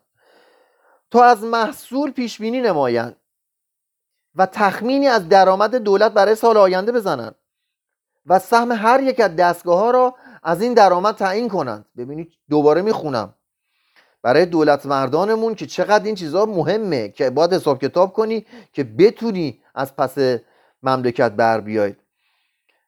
تا 1.11 1.25
از 1.25 1.45
محصول 1.45 2.11
پیش 2.11 2.39
بینی 2.39 2.61
نمایند. 2.61 3.17
و 4.37 4.47
تخمینی 4.47 5.09
از 5.09 5.29
درآمد 5.29 5.77
دولت 5.77 6.13
برای 6.13 6.35
سال 6.35 6.57
آینده 6.57 6.93
بزنند 6.93 7.35
و 8.27 8.39
سهم 8.39 8.73
هر 8.73 9.03
یک 9.03 9.21
از 9.21 9.37
دستگاه 9.37 9.79
ها 9.79 9.91
را 9.91 10.15
از 10.43 10.63
این 10.63 10.75
درآمد 10.75 11.15
تعیین 11.15 11.49
کنند. 11.49 11.85
ببینید 11.97 12.33
دوباره 12.51 12.83
می‌خونم. 12.83 13.35
برای 14.23 14.47
دولت 14.47 14.87
مردانمون 14.87 15.55
که 15.55 15.67
چقدر 15.67 16.05
این 16.05 16.15
چیزها 16.15 16.47
مهمه 16.47 17.09
که 17.09 17.31
باید 17.31 17.53
حساب 17.53 17.81
کتاب 17.81 18.13
کنی 18.13 18.47
که 18.73 18.85
بتونی 18.85 19.61
از 19.75 19.97
پس 19.97 20.39
مملکت 20.83 21.33
بر 21.33 21.61
بیاید 21.61 21.97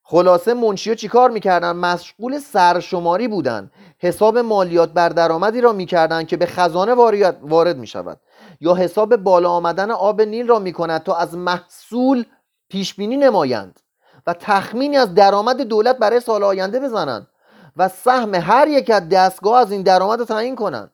خلاصه 0.02 0.54
منشیا 0.54 0.94
چیکار 0.94 1.30
می‌کردن؟ 1.30 1.72
مشغول 1.72 2.38
سرشماری 2.38 3.28
بودن. 3.28 3.70
حساب 3.98 4.38
مالیات 4.38 4.92
بر 4.92 5.08
درآمدی 5.08 5.60
را 5.60 5.72
می‌کردن 5.72 6.24
که 6.24 6.36
به 6.36 6.46
خزانه 6.46 6.94
وارد 7.42 7.76
می‌شود. 7.76 8.20
یا 8.60 8.74
حساب 8.74 9.16
بالا 9.16 9.50
آمدن 9.50 9.90
آب 9.90 10.20
نیل 10.20 10.48
را 10.48 10.58
می‌کند 10.58 11.02
تا 11.02 11.14
از 11.14 11.36
محصول 11.36 12.24
پیش 12.68 12.94
بینی 12.94 13.16
نمایند 13.16 13.80
و 14.26 14.34
تخمینی 14.34 14.96
از 14.96 15.14
درآمد 15.14 15.60
دولت 15.60 15.98
برای 15.98 16.20
سال 16.20 16.44
آینده 16.44 16.80
بزنند 16.80 17.28
و 17.76 17.88
سهم 17.88 18.34
هر 18.34 18.68
یک 18.68 18.90
از 18.90 19.08
دستگاه 19.08 19.60
از 19.60 19.72
این 19.72 19.82
درآمد 19.82 20.24
تعیین 20.24 20.56
کنند. 20.56 20.90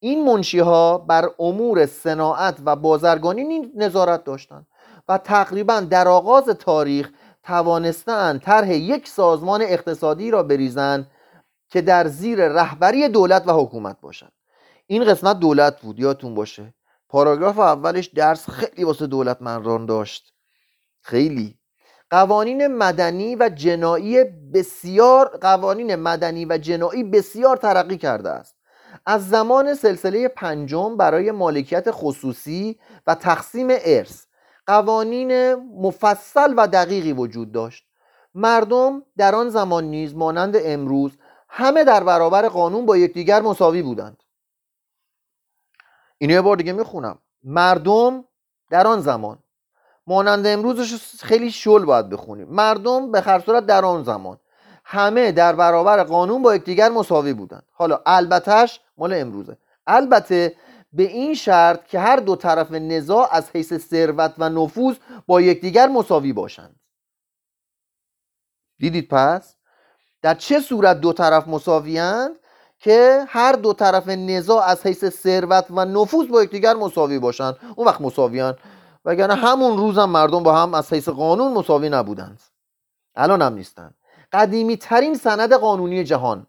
این 0.00 0.24
منشی 0.24 0.58
ها 0.58 0.98
بر 0.98 1.30
امور 1.38 1.86
صناعت 1.86 2.56
و 2.64 2.76
بازرگانی 2.76 3.72
نظارت 3.76 4.24
داشتند 4.24 4.66
و 5.08 5.18
تقریبا 5.18 5.80
در 5.80 6.08
آغاز 6.08 6.44
تاریخ 6.44 7.10
توانستند 7.42 8.40
طرح 8.40 8.72
یک 8.72 9.08
سازمان 9.08 9.62
اقتصادی 9.62 10.30
را 10.30 10.42
بریزند 10.42 11.10
که 11.68 11.80
در 11.80 12.08
زیر 12.08 12.48
رهبری 12.48 13.08
دولت 13.08 13.48
و 13.48 13.52
حکومت 13.52 14.00
باشد. 14.00 14.32
این 14.86 15.04
قسمت 15.04 15.38
دولت 15.38 15.80
بود 15.80 16.00
یادتون 16.00 16.34
باشه. 16.34 16.74
پاراگراف 17.08 17.58
اولش 17.58 18.06
درس 18.06 18.50
خیلی 18.50 18.84
واسه 18.84 19.06
دولت 19.06 19.42
مردان 19.42 19.86
داشت. 19.86 20.32
خیلی. 21.02 21.58
قوانین 22.10 22.66
مدنی 22.66 23.36
و 23.36 23.48
جنایی 23.48 24.24
بسیار 24.24 25.38
قوانین 25.40 25.96
مدنی 25.96 26.44
و 26.44 26.58
جنایی 26.58 27.04
بسیار 27.04 27.56
ترقی 27.56 27.96
کرده 27.96 28.30
است. 28.30 28.56
از 29.06 29.28
زمان 29.28 29.74
سلسله 29.74 30.28
پنجم 30.28 30.96
برای 30.96 31.30
مالکیت 31.30 31.90
خصوصی 31.90 32.78
و 33.06 33.14
تقسیم 33.14 33.68
ارث 33.70 34.24
قوانین 34.66 35.54
مفصل 35.54 36.54
و 36.56 36.68
دقیقی 36.68 37.12
وجود 37.12 37.52
داشت. 37.52 37.84
مردم 38.34 39.02
در 39.16 39.34
آن 39.34 39.48
زمان 39.48 39.84
نیز 39.84 40.14
مانند 40.14 40.56
امروز 40.64 41.18
همه 41.48 41.84
در 41.84 42.04
برابر 42.04 42.48
قانون 42.48 42.86
با 42.86 42.96
یکدیگر 42.96 43.42
مساوی 43.42 43.82
بودند. 43.82 44.23
اینو 46.18 46.32
یه 46.32 46.40
بار 46.40 46.56
دیگه 46.56 46.72
می‌خونم. 46.72 47.18
مردم 47.44 48.24
در 48.70 48.86
آن 48.86 49.00
زمان. 49.00 49.38
مانند 50.06 50.46
امروزش 50.46 50.94
خیلی 51.22 51.50
شل 51.50 51.84
باید 51.84 52.08
بخونیم. 52.08 52.48
مردم 52.48 53.12
به 53.12 53.20
هر 53.20 53.40
صورت 53.40 53.66
در 53.66 53.84
آن 53.84 54.04
زمان. 54.04 54.38
همه 54.84 55.32
در 55.32 55.54
برابر 55.54 56.04
قانون 56.04 56.42
با 56.42 56.54
یکدیگر 56.54 56.88
مساوی 56.88 57.32
بودند. 57.32 57.66
حالا 57.72 58.02
البتهش 58.06 58.80
مال 58.96 59.14
امروزه. 59.14 59.56
البته 59.86 60.56
به 60.92 61.02
این 61.02 61.34
شرط 61.34 61.86
که 61.86 61.98
هر 61.98 62.16
دو 62.16 62.36
طرف 62.36 62.72
نزاع 62.72 63.28
از 63.32 63.50
حیث 63.50 63.74
ثروت 63.74 64.34
و 64.38 64.48
نفوذ 64.48 64.96
با 65.26 65.40
یکدیگر 65.40 65.88
مساوی 65.88 66.32
باشند. 66.32 66.80
دیدید 68.78 69.08
پس؟ 69.08 69.56
در 70.22 70.34
چه 70.34 70.60
صورت 70.60 71.00
دو 71.00 71.12
طرف 71.12 71.48
مساویند 71.48 72.36
که 72.84 73.24
هر 73.28 73.52
دو 73.52 73.72
طرف 73.72 74.08
نزاع 74.08 74.64
از 74.64 74.86
حیث 74.86 75.04
ثروت 75.04 75.66
و 75.70 75.84
نفوذ 75.84 76.28
با 76.28 76.42
یکدیگر 76.42 76.74
مساوی 76.74 77.18
باشند. 77.18 77.56
اون 77.76 77.86
وقت 77.86 78.00
مساویان. 78.00 78.56
وگرنه 79.04 79.34
همون 79.34 79.76
روزم 79.76 80.00
هم 80.00 80.10
مردم 80.10 80.42
با 80.42 80.56
هم 80.56 80.74
از 80.74 80.92
حیث 80.92 81.08
قانون 81.08 81.52
مساوی 81.52 81.88
نبودند. 81.88 82.40
الان 83.16 83.42
هم 83.42 83.54
نیستند 83.54 83.94
قدیمی 84.32 84.76
ترین 84.76 85.14
سند 85.14 85.52
قانونی 85.52 86.04
جهان. 86.04 86.46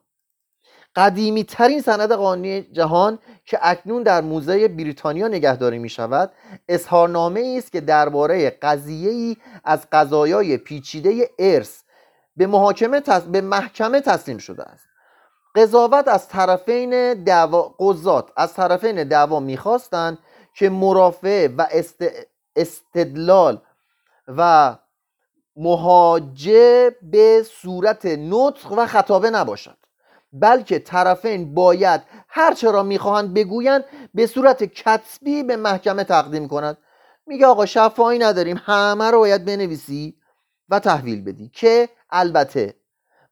قدیمی 0.96 1.44
ترین 1.44 1.82
سند 1.82 2.12
قانونی 2.12 2.62
جهان 2.62 3.20
که 3.46 3.60
اکنون 3.62 4.04
در 4.04 4.22
موزه 4.22 4.68
بریتانیا 4.68 5.28
نگهداری 5.28 5.80
می 5.80 5.90
شود 5.90 6.32
اظهارنامه 6.68 7.56
است 7.58 7.72
که 7.72 7.82
درباره 7.82 8.50
قضیه 8.50 9.12
ای 9.12 9.38
از 9.64 9.88
قضایای 9.92 10.58
پیچیده 10.58 11.30
ارث 11.40 11.82
به 12.38 12.48
محاکمه 12.48 13.02
به 13.32 13.42
محکمه 13.42 14.02
تسلیم 14.02 14.38
شده 14.38 14.64
است. 14.64 14.95
قضاوت 15.56 16.08
از 16.08 16.28
طرفین 16.28 17.14
دعوا 17.14 17.76
قضات 17.80 18.32
از 18.38 18.54
طرفین 18.54 19.04
دعوا 19.04 19.40
می‌خواستند 19.40 20.18
که 20.54 20.70
مرافعه 20.70 21.48
و 21.58 21.68
استدلال 22.56 23.62
و 24.28 24.76
مهاجه 25.56 26.96
به 27.02 27.46
صورت 27.62 28.06
نطق 28.06 28.72
و 28.72 28.86
خطابه 28.86 29.30
نباشد. 29.30 29.78
بلکه 30.34 30.80
طرفین 30.80 31.54
باید 31.54 32.02
هر 32.30 32.54
چرا 32.54 32.84
می‌خواهند 32.84 33.34
بگویند 33.34 33.86
به 34.14 34.28
صورت 34.28 34.64
کتبی 34.64 35.44
به 35.44 35.56
محکمه 35.56 36.04
تقدیم 36.04 36.48
کنند. 36.48 36.78
میگه 37.28 37.46
آقا 37.46 37.66
شفایی 37.66 38.20
نداریم 38.20 38.62
همه 38.66 39.12
رو 39.12 39.20
باید 39.20 39.46
بنویسی 39.46 40.18
و 40.70 40.80
تحویل 40.80 41.24
بدی 41.24 41.50
که 41.50 41.90
البته 42.10 42.76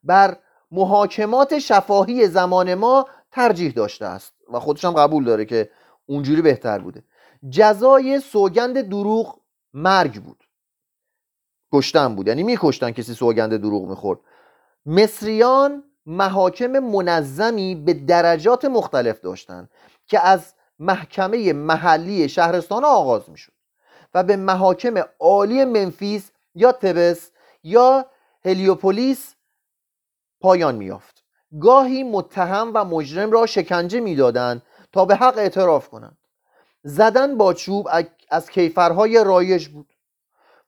بر 0.02 0.36
محاکمات 0.74 1.58
شفاهی 1.58 2.28
زمان 2.28 2.74
ما 2.74 3.06
ترجیح 3.32 3.72
داشته 3.72 4.06
است 4.06 4.32
و 4.52 4.60
خودش 4.60 4.84
هم 4.84 4.92
قبول 4.92 5.24
داره 5.24 5.44
که 5.44 5.70
اونجوری 6.06 6.42
بهتر 6.42 6.78
بوده. 6.78 7.02
جزای 7.50 8.20
سوگند 8.20 8.80
دروغ 8.80 9.38
مرگ 9.74 10.22
بود. 10.22 10.44
کشتن 11.72 12.14
بود. 12.14 12.28
یعنی 12.28 12.42
میکشتن 12.42 12.90
کسی 12.90 13.14
سوگند 13.14 13.56
دروغ 13.56 13.88
می‌خورد. 13.88 14.18
مصریان 14.86 15.84
محاکم 16.06 16.78
منظمی 16.78 17.74
به 17.74 17.94
درجات 17.94 18.64
مختلف 18.64 19.20
داشتند 19.20 19.70
که 20.06 20.26
از 20.26 20.54
محکمه 20.78 21.52
محلی 21.52 22.28
شهرستان 22.28 22.84
آغاز 22.84 23.30
می‌شد 23.30 23.52
و 24.14 24.22
به 24.22 24.36
محاکم 24.36 24.94
عالی 25.20 25.64
منفیس 25.64 26.30
یا 26.54 26.72
تبس 26.72 27.30
یا 27.62 28.06
هلیوپولیس 28.44 29.33
پایان 30.44 30.74
میافت 30.74 31.24
گاهی 31.60 32.02
متهم 32.02 32.70
و 32.74 32.84
مجرم 32.84 33.30
را 33.30 33.46
شکنجه 33.46 34.00
می‌دادند 34.00 34.62
تا 34.92 35.04
به 35.04 35.16
حق 35.16 35.38
اعتراف 35.38 35.88
کنند. 35.88 36.18
زدن 36.82 37.36
با 37.36 37.54
چوب 37.54 37.88
از 38.30 38.50
کیفرهای 38.50 39.24
رایج 39.24 39.68
بود. 39.68 39.92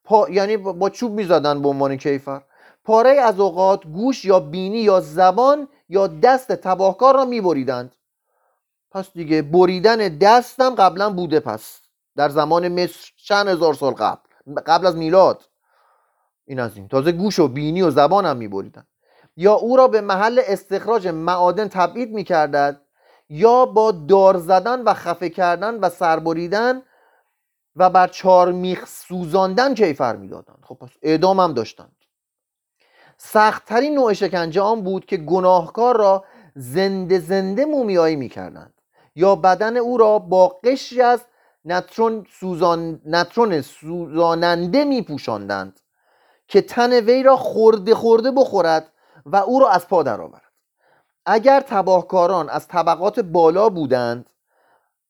پا... 0.05 0.29
یعنی 0.29 0.57
با 0.57 0.91
چوب 0.91 1.13
می‌زدن 1.13 1.63
به 1.63 1.69
عنوان 1.69 1.97
کیفر. 1.97 2.43
پاره 2.85 3.11
از 3.11 3.41
اوقات 3.41 3.87
گوش 3.87 4.25
یا 4.25 4.41
بینی 4.41 4.79
یا 4.79 5.01
زبان 5.01 5.69
یا 5.89 6.07
دست 6.07 6.53
تباهکار 6.53 7.15
را 7.15 7.25
میبریدند. 7.25 7.95
پس 8.91 9.13
دیگه 9.13 9.43
بریدن 9.43 9.97
دستم 9.97 10.75
قبلا 10.75 11.11
بوده 11.11 11.41
پس. 11.41 11.81
در 12.17 12.29
زمان 12.29 12.69
مصر 12.69 13.13
چند 13.17 13.49
هزار 13.49 13.75
سال 13.75 13.93
قبل 13.93 14.21
قبل 14.67 14.87
از 14.87 14.97
میلاد. 14.97 15.43
این 16.47 16.61
از 16.61 16.77
این. 16.77 16.89
تازه 16.89 17.13
گوش 17.13 17.39
و 17.39 17.49
بینی 17.49 17.83
و 17.83 17.91
زبان 17.91 18.27
هم 18.27 18.37
میبریدن. 18.37 18.87
یا 19.37 19.55
او 19.55 19.77
را 19.77 19.89
به 19.89 20.01
محل 20.01 20.41
استخراج 20.47 21.09
معادن 21.09 21.69
تبعید 21.69 22.13
می‌کردد 22.13 22.81
یا 23.29 23.67
با 23.67 23.93
دار 23.93 24.37
زدن 24.37 24.83
و 24.83 24.95
خفه 24.95 25.31
کردن 25.31 25.75
و 25.75 25.91
سربریدن 25.91 26.83
و 27.77 27.91
بر 27.91 28.09
چارمیخ 28.09 28.87
سوزاندن 28.87 29.75
کیفر 29.75 30.17
می‌دادند. 30.17 30.59
خب 30.63 30.75
پس 30.75 30.89
اعدام 31.03 31.41
هم 31.41 31.53
داشتند. 31.53 31.97
سختترین 33.19 33.95
نوع 33.95 34.13
شکنجه 34.13 34.61
آن 34.61 34.83
بود 34.83 35.07
که 35.07 35.17
گناهکار 35.17 35.97
را 35.97 36.25
زنده 36.55 37.19
زنده 37.19 37.65
مومیایی 37.65 38.17
می‌کردند 38.17 38.75
یا 39.15 39.37
بدن 39.37 39.77
او 39.77 39.99
را 39.99 40.19
با 40.19 40.49
قشری 40.49 41.01
از 41.01 41.21
نترون, 41.65 42.27
سوزان... 42.41 43.01
نترون 43.05 43.61
سوزاننده 43.61 44.85
میپوشاندند 44.85 45.81
که 46.49 46.61
تن 46.61 46.93
وی 46.93 47.23
را 47.23 47.37
خورده 47.37 47.95
خورده 47.95 48.31
بخورد 48.31 48.93
و 49.27 49.37
او 49.37 49.61
را 49.61 49.71
از 49.71 49.89
پا 49.89 50.03
درآورد. 50.03 50.43
اگر 51.27 51.61
تباهکاران 51.61 52.49
از 52.49 52.69
طبقات 52.69 53.21
بالا 53.21 53.69
بودند 53.69 54.31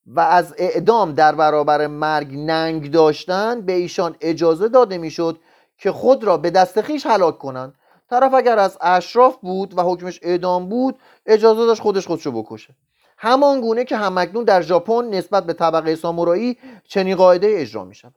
و 0.06 0.20
از 0.20 0.54
اعدام 0.58 1.12
در 1.12 1.34
برابر 1.34 1.86
مرگ 1.86 2.34
ننگ 2.36 2.90
داشتند 2.90 3.66
به 3.66 3.72
ایشان 3.72 4.16
اجازه 4.20 4.68
داده 4.68 4.98
می‌شد 4.98 5.40
که 5.78 5.92
خود 5.92 6.24
را 6.24 6.36
به 6.36 6.50
دست 6.50 6.80
خیش 6.80 7.06
هلاک 7.06 7.38
کنند. 7.38 7.74
طرف 8.10 8.34
اگر 8.34 8.58
از 8.58 8.78
اشراف 8.80 9.36
بود 9.36 9.78
و 9.78 9.82
حکمش 9.82 10.20
اعدام 10.22 10.68
بود 10.68 10.98
اجازه 11.26 11.66
داشت 11.66 11.82
خودش 11.82 12.06
خودشو 12.06 12.42
بکشه. 12.42 12.74
همان 13.18 13.60
گونه 13.60 13.84
که 13.84 13.96
همکنون 13.96 14.44
در 14.44 14.62
ژاپن 14.62 15.04
نسبت 15.04 15.46
به 15.46 15.52
طبقه 15.52 15.96
سامورایی 15.96 16.58
چنین 16.84 17.16
قاعده 17.16 17.46
اجرا 17.50 17.84
می 17.84 17.94
شود 17.94 18.14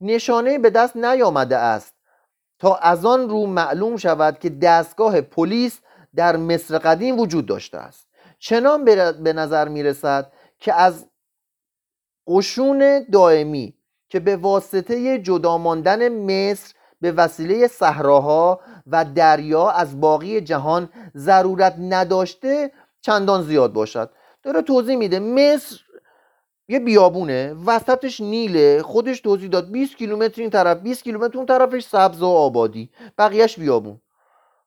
نشانه 0.00 0.58
به 0.58 0.70
دست 0.70 0.96
نیامده 0.96 1.56
است 1.56 1.93
تا 2.58 2.74
از 2.74 3.04
آن 3.04 3.28
رو 3.28 3.46
معلوم 3.46 3.96
شود 3.96 4.38
که 4.38 4.50
دستگاه 4.50 5.20
پلیس 5.20 5.80
در 6.14 6.36
مصر 6.36 6.78
قدیم 6.78 7.18
وجود 7.18 7.46
داشته 7.46 7.78
است. 7.78 8.08
چنان 8.38 8.84
به 9.24 9.32
نظر 9.32 9.68
می 9.68 9.82
رسد 9.82 10.32
که 10.58 10.74
از 10.74 11.06
قشون 12.26 13.06
دائمی 13.12 13.74
که 14.08 14.20
به 14.20 14.36
واسطه 14.36 15.18
جدا 15.18 15.58
ماندن 15.58 16.08
مصر 16.08 16.74
به 17.00 17.12
وسیله 17.12 17.68
صحراها 17.68 18.60
و 18.86 19.04
دریا 19.04 19.70
از 19.70 20.00
باقی 20.00 20.40
جهان 20.40 20.88
ضرورت 21.16 21.76
نداشته 21.78 22.72
چندان 23.00 23.42
زیاد 23.42 23.72
باشد. 23.72 24.10
داره 24.42 24.62
توضیح 24.62 24.96
میده 24.96 25.18
مصر 25.18 25.83
یه 26.68 26.78
بیابونه 26.78 27.54
وسطش 27.66 28.20
نیله 28.20 28.82
خودش 28.82 29.20
توضیح 29.20 29.48
داد 29.48 29.70
20 29.70 29.96
کیلومتر 29.96 30.40
این 30.40 30.50
طرف 30.50 30.78
20 30.78 31.04
کیلومتر 31.04 31.36
اون 31.36 31.46
طرفش 31.46 31.84
سبز 31.84 32.22
و 32.22 32.26
آبادی. 32.26 32.90
بقیهش 33.18 33.58
بیابون. 33.58 34.00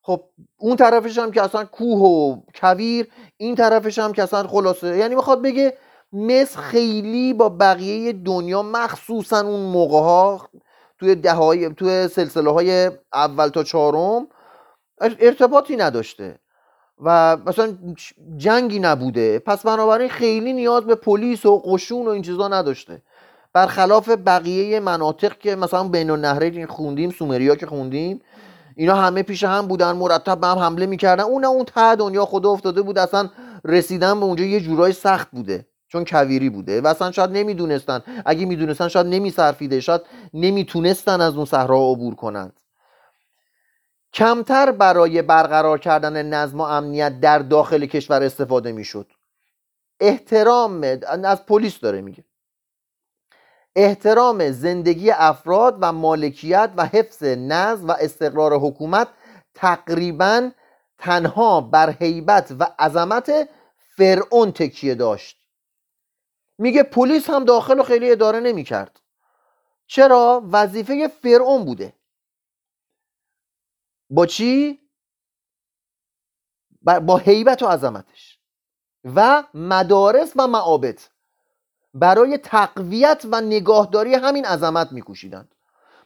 خب 0.02 0.24
اون 0.58 0.76
طرفش 0.76 1.18
هم 1.18 1.32
که 1.32 1.42
اصلا 1.42 1.66
کوه 1.66 2.00
و 2.00 2.42
کویر 2.56 3.08
این 3.38 3.56
طرفش 3.56 4.00
هم 4.00 4.14
که 4.14 4.24
اصلا 4.24 4.48
خلاصه. 4.48 4.98
یعنی 4.98 5.16
می‌خواد 5.16 5.42
بگه 5.42 5.78
مصر 6.14 6.60
خیلی 6.60 7.34
با 7.34 7.50
بقیه 7.50 8.14
دنیا 8.14 8.62
مخصوصا 8.64 9.40
اون 9.40 9.60
موقع 9.60 10.00
ها 10.00 10.50
توی 11.00 11.16
دههای 11.16 11.74
توی 11.74 12.08
سلسله 12.08 12.52
های 12.52 12.92
اول 13.14 13.48
تا 13.48 13.64
چهارم 13.64 14.28
ارتباطی 15.02 15.76
نداشته. 15.76 16.40
و 17.02 17.38
مثلا 17.46 17.78
جنگی 18.38 18.80
نبوده. 18.80 19.40
پس 19.40 19.64
بنابراین 19.64 20.10
خیلی 20.10 20.54
نیاز 20.54 20.84
به 20.84 20.96
پلیس 20.96 21.46
و 21.46 21.62
قشون 21.66 22.06
و 22.06 22.10
این 22.10 22.22
چیزا 22.22 22.48
نداشته. 22.48 23.02
برخلاف 23.54 24.10
بقیه 24.10 24.80
مناطق 24.80 25.38
که 25.38 25.56
مثلا 25.56 25.84
بین 25.84 26.10
النهرین 26.10 26.66
خوندیم 26.66 27.10
سومریا 27.10 27.56
که 27.56 27.66
خوندیم 27.66 28.22
اینا 28.76 28.96
همه 28.96 29.24
پیش 29.24 29.44
هم 29.44 29.68
بودن 29.68 29.92
مرتب 29.92 30.40
به 30.40 30.48
هم 30.48 30.58
حمله 30.58 30.86
می‌کردن. 30.86 31.24
اون 31.24 31.46
اون 31.46 31.66
ته 31.66 31.96
دنیا 31.96 32.26
خدا 32.26 32.50
افتاده 32.50 32.82
بود 32.82 32.98
اصلا 32.98 33.30
رسیدن 33.66 34.20
به 34.20 34.26
اونجا 34.26 34.46
یه 34.46 34.60
جورای 34.60 34.92
سخت 34.94 35.28
بوده. 35.32 35.66
چون 35.88 36.06
کویری 36.06 36.50
بوده. 36.50 36.82
و 36.82 36.88
اصلا 36.88 37.12
شاید 37.12 37.32
نمی‌دونستن. 37.32 38.02
اگه 38.26 38.46
می‌دونستن 38.46 38.88
شاید 38.88 39.08
نمیصرفیده 39.08 39.80
شاید 39.80 40.02
نمی‌تونستن 40.34 41.22
از 41.22 41.36
اون 41.36 41.46
صحرا 41.46 41.78
عبور 41.78 42.16
کنند. 42.16 42.54
کمتر 44.18 44.72
برای 44.72 45.22
برقرار 45.22 45.80
کردن 45.80 46.26
نظم 46.26 46.62
و 46.62 46.64
امنیت 46.64 47.20
در 47.20 47.40
داخل 47.40 47.86
کشور 47.86 48.24
استفاده 48.24 48.72
می‌شد. 48.72 49.12
احترام 50.00 51.00
از 51.24 51.46
پلیس 51.46 51.80
داره 51.80 52.02
میگه. 52.02 52.24
احترام 53.76 54.52
زندگی 54.52 55.12
افراد 55.12 55.78
و 55.82 55.94
مالکیت 55.94 56.72
و 56.78 56.86
حفظ 56.86 57.24
نظم 57.24 57.88
و 57.88 57.92
استقرار 57.92 58.54
حکومت 58.54 59.08
تقریبا 59.54 60.52
تنها 60.98 61.62
بر 61.62 61.90
حیبت 61.90 62.56
و 62.60 62.68
عظمت 62.80 63.50
فرعون 63.98 64.52
تکیه 64.52 64.96
داشت. 64.96 65.38
میگه 66.58 66.84
پلیس 66.84 67.30
هم 67.30 67.46
داخل 67.46 67.80
و 67.80 67.84
خیلی 67.84 68.12
اداره 68.12 68.40
نمی‌کرد. 68.40 69.00
چرا؟ 69.88 70.44
وظیفه 70.52 71.08
فرعون 71.08 71.66
بوده. 71.66 71.94
با 74.10 74.26
چی؟ 74.26 74.80
با 76.82 77.18
حیبت 77.18 77.64
و 77.64 77.68
عظمتش. 77.68 78.40
و 79.16 79.44
مدارس 79.54 80.34
و 80.36 80.48
معابد. 80.48 81.00
برای 81.94 82.38
تقویت 82.38 83.26
و 83.32 83.42
نگاهداری 83.42 84.14
همین 84.16 84.46
عظمت 84.46 84.92
میکوشیدند. 84.92 85.56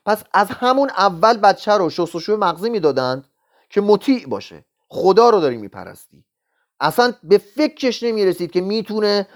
پس 0.05 0.23
از 0.33 0.47
همون 0.49 0.89
اول 0.89 1.37
بچه 1.37 1.71
رو 1.71 1.89
شستشوی 1.89 2.35
مغزی 2.35 2.69
می‌دادند 2.69 3.27
که 3.69 3.81
مطیع 3.81 4.27
باشه. 4.27 4.65
خدا 4.87 5.29
رو 5.29 5.39
داری 5.39 5.57
میپرستی. 5.57 6.23
اصلا 6.79 7.13
به 7.23 7.37
فکرش 7.37 8.03
نمی‌رسید 8.03 8.51
که 8.51 8.61
می‌تونه 8.61 9.27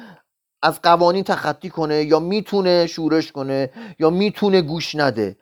از 0.62 0.82
قوانین 0.82 1.24
تخطی 1.24 1.70
کنه 1.70 2.04
یا 2.04 2.20
می‌تونه 2.20 2.88
شورش 2.88 3.32
کنه 3.32 3.72
یا 4.00 4.10
می‌تونه 4.10 4.62
گوش 4.62 4.96
نده. 4.96 5.38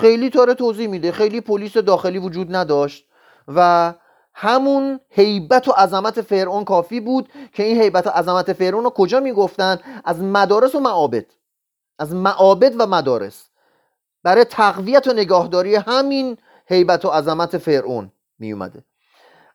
خیلی 0.00 0.30
طور 0.30 0.54
توضیح 0.54 0.88
میده. 0.88 1.12
خیلی 1.12 1.40
پلیس 1.40 1.76
داخلی 1.76 2.18
وجود 2.18 2.56
نداشت 2.56 3.08
و 3.48 3.94
همون 4.34 5.00
هیبت 5.08 5.68
و 5.68 5.72
عظمت 5.72 6.20
فرعون 6.20 6.64
کافی 6.64 7.00
بود 7.00 7.28
که 7.52 7.62
این 7.62 7.80
هیبت 7.82 8.06
و 8.06 8.10
عظمت 8.10 8.52
فرعون 8.52 8.84
رو 8.84 8.90
کجا 8.90 9.20
می‌گفتن؟ 9.20 9.78
از 10.04 10.20
مدارس 10.20 10.74
و 10.74 10.80
معابد. 10.80 11.26
از 11.98 12.14
معابد 12.14 12.74
و 12.78 12.86
مدارس. 12.86 13.44
برای 14.22 14.44
تقویت 14.44 15.06
و 15.08 15.12
نگاهداری 15.12 15.74
همین 15.74 16.38
هیبت 16.66 17.04
و 17.04 17.08
عظمت 17.08 17.58
فرعون 17.58 18.12
میومده 18.38 18.84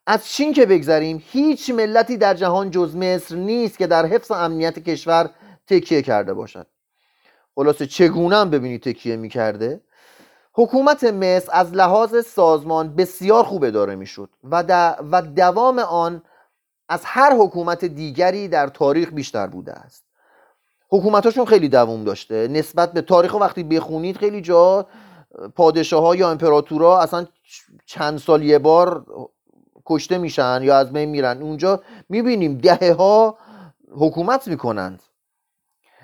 از 0.08 0.28
چین 0.28 0.54
که 0.54 0.66
بگذریم 0.66 1.24
هیچ 1.28 1.70
ملتی 1.70 2.18
در 2.18 2.34
جهان 2.34 2.72
جز 2.72 2.96
مصر 2.96 3.36
نیست 3.36 3.78
که 3.78 3.88
در 3.88 4.06
حفظ 4.06 4.32
امنیت 4.32 4.80
کشور 4.80 5.30
تکیه 5.68 6.02
کرده 6.02 6.34
باشد. 6.34 6.68
خلاصه 7.56 7.88
چگونه 7.88 8.36
هم 8.36 8.50
ببینید 8.50 8.84
تکیه 8.84 9.16
می‌کرده؟ 9.16 9.82
حکومت 10.54 11.04
مصر 11.04 11.50
از 11.52 11.74
لحاظ 11.74 12.26
سازمان 12.26 12.96
بسیار 12.96 13.44
خوب 13.44 13.64
اداره 13.64 13.96
می‌شد 13.96 14.30
و, 14.44 14.64
و 15.12 15.22
دوام 15.22 15.80
آن 15.80 16.22
از 16.90 17.02
هر 17.04 17.36
حکومت 17.36 17.86
دیگری 17.86 18.48
در 18.48 18.68
تاریخ 18.68 19.14
بیشتر 19.14 19.48
بوده 19.48 19.74
است. 19.74 20.04
حکومتاشون 20.90 21.46
خیلی 21.46 21.70
دووم 21.70 22.04
داشته. 22.04 22.48
نسبت 22.48 22.94
به 22.94 23.02
تاریخ 23.02 23.34
وقتی 23.34 23.64
بخونید 23.64 24.18
خیلی 24.18 24.42
جا 24.42 24.88
پادشاه 25.56 26.04
ها 26.04 26.16
یا 26.16 26.32
امپراتورها 26.32 27.02
اصلا 27.02 27.28
چند 27.86 28.20
سال 28.20 28.44
یه 28.44 28.60
بار 28.60 29.06
کشته 29.86 30.18
میشن 30.18 30.60
یا 30.64 30.78
از 30.78 30.94
بین 30.94 31.10
میرن. 31.10 31.42
اونجا 31.42 31.82
می‌بینیم 32.10 32.58
دهه 32.58 32.94
ها 32.94 33.38
حکومت 33.92 34.48
می‌کنند. 34.48 35.04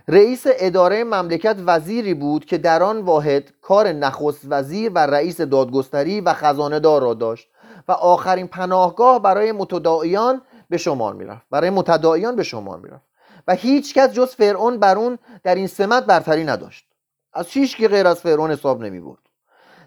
رئیس 0.08 0.44
اداره 0.46 1.04
مملکت 1.04 1.56
وزیری 1.66 2.14
بود 2.14 2.46
که 2.46 2.58
در 2.58 2.84
آن 2.84 3.02
واحد 3.02 3.54
کار 3.62 3.88
نخست 3.88 4.42
وزیر 4.46 4.92
و 4.96 5.00
رئیس 5.00 5.42
دادگستری 5.42 6.22
و 6.22 6.34
خزانه 6.34 6.80
دار 6.80 7.02
را 7.02 7.14
داشت 7.14 7.50
و 7.88 7.92
آخرین 7.92 8.48
پناهگاه 8.48 9.22
برای 9.22 9.52
متداعیان 9.52 10.42
به 10.70 10.78
شمار 10.78 11.14
می‌رفت. 11.14 11.46
برای 11.52 11.70
متداعیان 11.70 12.36
به 12.36 12.44
شمار 12.44 12.80
می‌رفت. 12.80 13.06
و 13.48 13.56
هیچ 13.56 13.94
کس 13.94 14.14
جز 14.14 14.36
فرعون 14.36 14.80
بر 14.80 14.98
اون 14.98 15.18
در 15.44 15.56
این 15.56 15.68
سمت 15.68 16.06
برتری 16.06 16.44
نداشت. 16.44 16.88
از 17.34 17.48
هیچ 17.48 17.78
که 17.78 17.88
غیر 17.88 18.08
از 18.08 18.22
فرعون 18.22 18.52
حساب 18.52 18.84
نمی 18.84 19.00
برد 19.00 19.20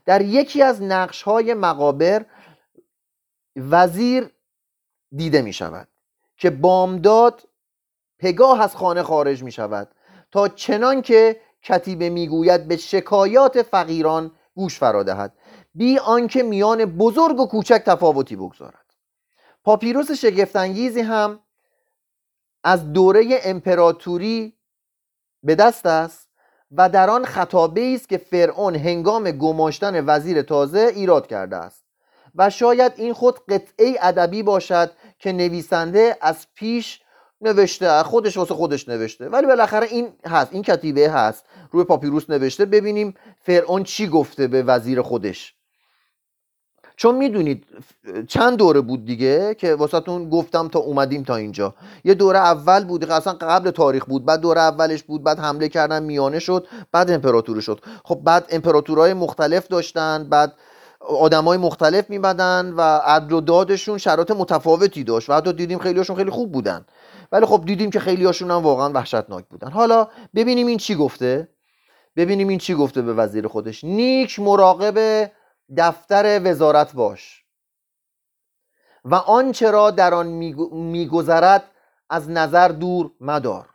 در 0.04 0.20
یکی 0.20 0.62
از 0.62 0.82
نقش 0.82 1.22
های 1.22 1.54
مقابر 1.54 2.24
وزیر 3.56 4.30
دیده 5.16 5.42
می 5.42 5.52
شود 5.52 5.88
که 6.36 6.50
بامداد 6.50 7.42
پگاه 8.18 8.60
از 8.60 8.76
خانه 8.76 9.02
خارج 9.02 9.42
می 9.42 9.52
شود 9.52 9.88
تا 10.32 10.48
چنان 10.48 11.02
که 11.02 11.40
کتیبه 11.62 12.10
می‌گوید 12.10 12.68
به 12.68 12.76
شکایات 12.76 13.62
فقیران 13.62 14.30
گوش 14.54 14.78
فرا 14.78 15.30
بی 15.74 15.98
آنکه 15.98 16.42
میان 16.42 16.84
بزرگ 16.84 17.40
و 17.40 17.46
کوچک 17.46 17.82
تفاوتی 17.86 18.36
بگذارد. 18.36 18.94
پاپیروس 19.64 20.10
شگفتانگیزی 20.10 21.00
هم 21.00 21.40
از 22.64 22.92
دوره 22.92 23.40
امپراتوری 23.44 24.58
به 25.42 25.54
دست 25.54 25.86
است 25.86 26.30
و 26.70 26.88
در 26.88 27.10
آن 27.10 27.24
خطابه 27.24 27.92
است 27.94 28.08
که 28.08 28.18
فرعون 28.18 28.74
هنگام 28.74 29.30
گماشتن 29.30 30.04
وزیر 30.06 30.42
تازه 30.42 30.92
ایراد 30.94 31.26
کرده 31.26 31.56
است 31.56 31.84
و 32.34 32.50
شاید 32.50 32.92
این 32.96 33.12
خود 33.12 33.46
قطعه 33.46 33.96
ادبی 34.00 34.42
باشد 34.42 34.92
که 35.18 35.32
نویسنده 35.32 36.16
از 36.20 36.46
پیش 36.54 37.02
نوشته 37.42 38.02
خودش 38.02 38.36
واسه 38.36 38.54
خودش 38.54 38.88
نوشته. 38.88 39.28
ولی 39.28 39.46
بالاخره 39.46 39.86
این 39.86 40.08
هست 40.26 40.52
این 40.52 40.62
کتیبه 40.62 41.10
هست. 41.10 41.44
روی 41.70 41.84
پاپیروس 41.84 42.30
نوشته. 42.30 42.64
ببینیم 42.64 43.14
فرعون 43.42 43.84
چی 43.84 44.06
گفته 44.06 44.46
به 44.46 44.62
وزیر 44.62 45.02
خودش. 45.02 45.54
چون 46.96 47.14
می‌دونید 47.14 47.66
چند 48.28 48.58
دوره 48.58 48.80
بود 48.80 49.04
دیگه 49.04 49.54
که 49.54 49.74
واسهتون 49.74 50.30
گفتم 50.30 50.68
تا 50.68 50.78
اومدیم 50.78 51.22
تا 51.22 51.36
اینجا. 51.36 51.74
یه 52.04 52.14
دوره 52.14 52.38
اول 52.38 52.84
بود 52.84 53.10
اصلا 53.10 53.32
قبل 53.32 53.70
تاریخ 53.70 54.04
بود. 54.04 54.24
بعد 54.24 54.40
دوره 54.40 54.60
اولش 54.60 55.02
بود 55.02 55.24
بعد 55.24 55.38
حمله 55.38 55.68
کردن 55.68 56.02
میانه 56.02 56.38
شد 56.38 56.66
بعد 56.92 57.10
امپراتوری 57.10 57.62
شد. 57.62 57.80
خب 58.04 58.20
بعد 58.24 58.46
امپراتورهای 58.50 59.14
مختلف 59.14 59.68
داشتن 59.68 60.28
بعد 60.28 60.52
آدمای 61.00 61.58
مختلف 61.58 62.10
میبدن 62.10 62.72
و 62.76 62.80
عدل 62.80 63.32
و 63.32 63.40
دادشون 63.40 63.98
شرایط 63.98 64.30
متفاوتی 64.30 65.04
داشت 65.04 65.30
و 65.30 65.32
حتی 65.32 65.52
دیدیم 65.52 65.78
خیلیاشون 65.78 66.16
خیلی 66.16 66.30
خوب 66.30 66.52
بودن. 66.52 66.84
ولی 67.32 67.46
خب 67.46 67.64
دیدیم 67.66 67.90
که 67.90 68.00
خیلی 68.00 68.24
هاشون 68.24 68.50
هم 68.50 68.56
واقعا 68.56 68.90
وحشتناک 68.92 69.48
بودن. 69.48 69.70
حالا 69.70 70.08
ببینیم 70.34 70.66
این 70.66 70.78
چی 70.78 70.94
گفته. 70.94 71.48
ببینیم 72.16 72.48
این 72.48 72.58
چی 72.58 72.74
گفته 72.74 73.02
به 73.02 73.14
وزیر 73.14 73.48
خودش. 73.48 73.84
نیک 73.84 74.40
مراقب 74.40 75.30
دفتر 75.76 76.40
وزارت 76.44 76.92
باش. 76.92 77.44
و 79.04 79.14
آنچه 79.14 79.70
را 79.70 79.90
در 79.90 80.14
آن 80.14 80.26
میگذرد 80.72 81.70
از 82.10 82.30
نظر 82.30 82.68
دور 82.68 83.10
مدار. 83.20 83.68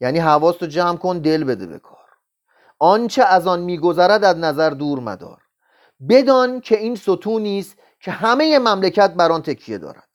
یعنی 0.00 0.18
حواست 0.18 0.62
رو 0.62 0.68
جمع 0.68 0.96
کن 0.96 1.18
دل 1.18 1.44
بده 1.44 1.66
به 1.66 1.78
کار. 1.78 2.08
آنچه 2.78 3.24
از 3.24 3.46
آن 3.46 3.60
میگذرد 3.60 4.24
از 4.24 4.36
نظر 4.36 4.70
دور 4.70 5.00
مدار. 5.00 5.42
بدان 6.08 6.60
که 6.60 6.78
این 6.78 6.96
ستونی 6.96 7.58
است 7.58 7.76
که 8.00 8.10
همه 8.10 8.58
مملکت 8.58 9.14
بر 9.14 9.32
آن 9.32 9.42
تکیه 9.42 9.78
دارد. 9.78 10.09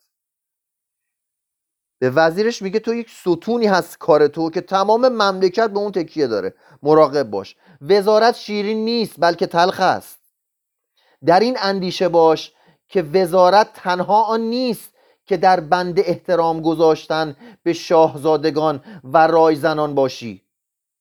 به 1.99 2.09
وزیرش 2.09 2.61
میگه 2.61 2.79
تو 2.79 2.93
یک 2.93 3.09
ستونی 3.09 3.67
هست 3.67 3.97
کار 3.97 4.27
تو 4.27 4.49
که 4.49 4.61
تمام 4.61 5.09
مملکت 5.09 5.69
به 5.69 5.79
اون 5.79 5.91
تکیه 5.91 6.27
داره. 6.27 6.53
مراقب 6.83 7.29
باش. 7.29 7.55
وزارت 7.81 8.35
شیرین 8.35 8.85
نیست 8.85 9.15
بلکه 9.19 9.47
تلخ 9.47 9.79
است. 9.79 10.19
در 11.25 11.39
این 11.39 11.57
اندیشه 11.61 12.07
باش 12.09 12.51
که 12.89 13.01
وزارت 13.01 13.73
تنها 13.73 14.23
آن 14.23 14.41
نیست 14.41 14.89
که 15.25 15.37
در 15.37 15.59
بند 15.59 15.99
احترام 15.99 16.61
گذاشتن 16.61 17.35
به 17.63 17.73
شاهزادگان 17.73 18.83
و 19.03 19.27
رایزنان 19.27 19.95
باشی. 19.95 20.41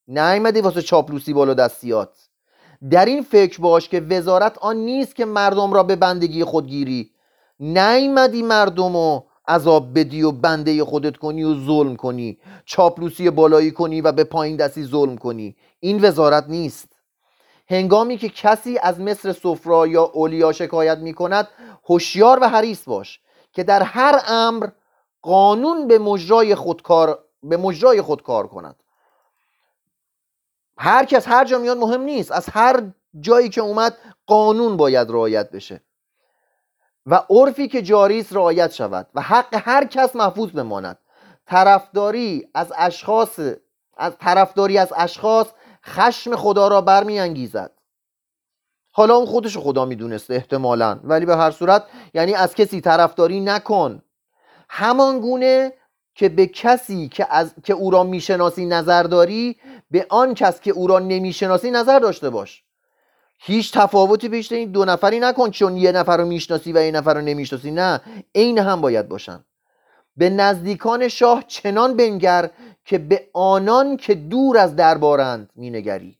نیامدی 0.08 0.60
واسه 0.60 0.82
چاپلوسی 0.82 1.32
بالا 1.32 1.54
دستیات 1.54 2.28
در 2.90 3.04
این 3.04 3.22
فکر 3.22 3.60
باش 3.60 3.88
که 3.88 4.00
وزارت 4.00 4.58
آن 4.58 4.76
نیست 4.76 5.16
که 5.16 5.24
مردم 5.24 5.72
را 5.72 5.82
به 5.82 5.96
بندگی 5.96 6.44
خودگیری. 6.44 7.10
نیامدی 7.60 8.42
مردم 8.42 8.96
رو 8.96 9.26
عذاب 9.48 9.98
بدی 9.98 10.22
و 10.22 10.32
بنده 10.32 10.84
خودت 10.84 11.16
کنی 11.16 11.44
و 11.44 11.66
ظلم 11.66 11.96
کنی. 11.96 12.38
چاپلوسی 12.64 13.30
بالایی 13.30 13.70
کنی 13.70 14.00
و 14.00 14.12
به 14.12 14.24
پایین 14.24 14.56
دستی 14.56 14.84
ظلم 14.84 15.16
کنی. 15.16 15.56
این 15.80 16.04
وزارت 16.04 16.44
نیست. 16.48 16.88
هنگامی 17.68 18.18
که 18.18 18.28
کسی 18.28 18.78
از 18.78 19.00
مصر 19.00 19.32
سفرا 19.32 19.86
یا 19.86 20.02
اولیا 20.02 20.52
شکایت 20.52 20.98
می 20.98 21.14
کند 21.14 21.48
هوشیار 21.88 22.38
و 22.42 22.48
حریص 22.48 22.84
باش 22.84 23.20
که 23.52 23.64
در 23.64 23.82
هر 23.82 24.22
امر 24.26 24.68
قانون 25.22 25.88
به 25.88 25.98
مجرای 25.98 26.54
خودکار 26.54 27.18
به 27.42 27.56
مجرای 27.56 28.02
خود 28.02 28.22
کار 28.22 28.46
کند. 28.46 28.76
هر 30.78 31.04
کس 31.04 31.28
هر 31.28 31.44
جا 31.44 31.58
میاد 31.58 31.78
مهم 31.78 32.00
نیست. 32.00 32.32
از 32.32 32.48
هر 32.48 32.82
جایی 33.20 33.48
که 33.48 33.60
اومد 33.60 33.96
قانون 34.26 34.76
باید 34.76 35.10
رعایت 35.10 35.50
بشه. 35.50 35.80
و 37.06 37.22
عرفی 37.30 37.68
که 37.68 37.82
جاری 37.82 38.20
است 38.20 38.32
رعایت 38.32 38.72
شود 38.72 39.06
و 39.14 39.20
حق 39.20 39.62
هر 39.64 39.84
کس 39.84 40.16
محفوظ 40.16 40.50
بماند. 40.50 40.98
طرفداری 41.46 42.48
از 42.54 42.72
اشخاص 42.76 43.40
از 43.96 44.18
طرفداری 44.18 44.78
از 44.78 44.92
اشخاص 44.96 45.46
خشم 45.84 46.36
خدا 46.36 46.68
را 46.68 46.80
برمیانگیزد. 46.80 47.70
حالا 48.92 49.14
اون 49.16 49.26
خودش 49.26 49.58
خدا 49.58 49.84
می‌دونسته 49.84 50.34
احتمالا 50.34 51.00
ولی 51.04 51.26
به 51.26 51.36
هر 51.36 51.50
صورت 51.50 51.84
یعنی 52.14 52.34
از 52.34 52.54
کسی 52.54 52.80
طرفداری 52.80 53.40
نکن. 53.40 54.02
همان 54.68 55.20
گونه 55.20 55.72
که 56.14 56.28
به 56.28 56.46
کسی 56.46 57.08
که, 57.08 57.26
از... 57.30 57.54
که 57.64 57.72
او 57.72 57.90
را 57.90 58.02
می‌شناسی 58.02 58.66
نظر 58.66 59.02
داری 59.02 59.56
به 59.90 60.06
آن 60.10 60.34
کس 60.34 60.60
که 60.60 60.70
او 60.70 60.86
را 60.86 60.98
نمی‌شناسی 60.98 61.70
نظر 61.70 61.98
داشته 61.98 62.30
باش. 62.30 62.64
هیچ 63.46 63.72
تفاوتی 63.72 64.28
پیش 64.28 64.52
این 64.52 64.70
دو 64.70 64.84
نفری 64.84 65.20
نکن 65.20 65.50
چون 65.50 65.76
یه 65.76 65.92
نفر 65.92 66.16
رو 66.16 66.26
می‌شناسی 66.26 66.72
و 66.72 66.84
یه 66.84 66.90
نفر 66.90 67.14
رو 67.14 67.20
نمی‌شناسی 67.20 67.70
نه. 67.70 68.00
عین 68.34 68.58
هم 68.58 68.80
باید 68.80 69.08
باشن. 69.08 69.44
به 70.16 70.30
نزدیکان 70.30 71.08
شاه 71.08 71.44
چنان 71.46 71.96
بنگر 71.96 72.50
که 72.84 72.98
به 72.98 73.28
آنان 73.32 73.96
که 73.96 74.14
دور 74.14 74.58
از 74.58 74.76
دربارند 74.76 75.50
مینگری. 75.56 76.18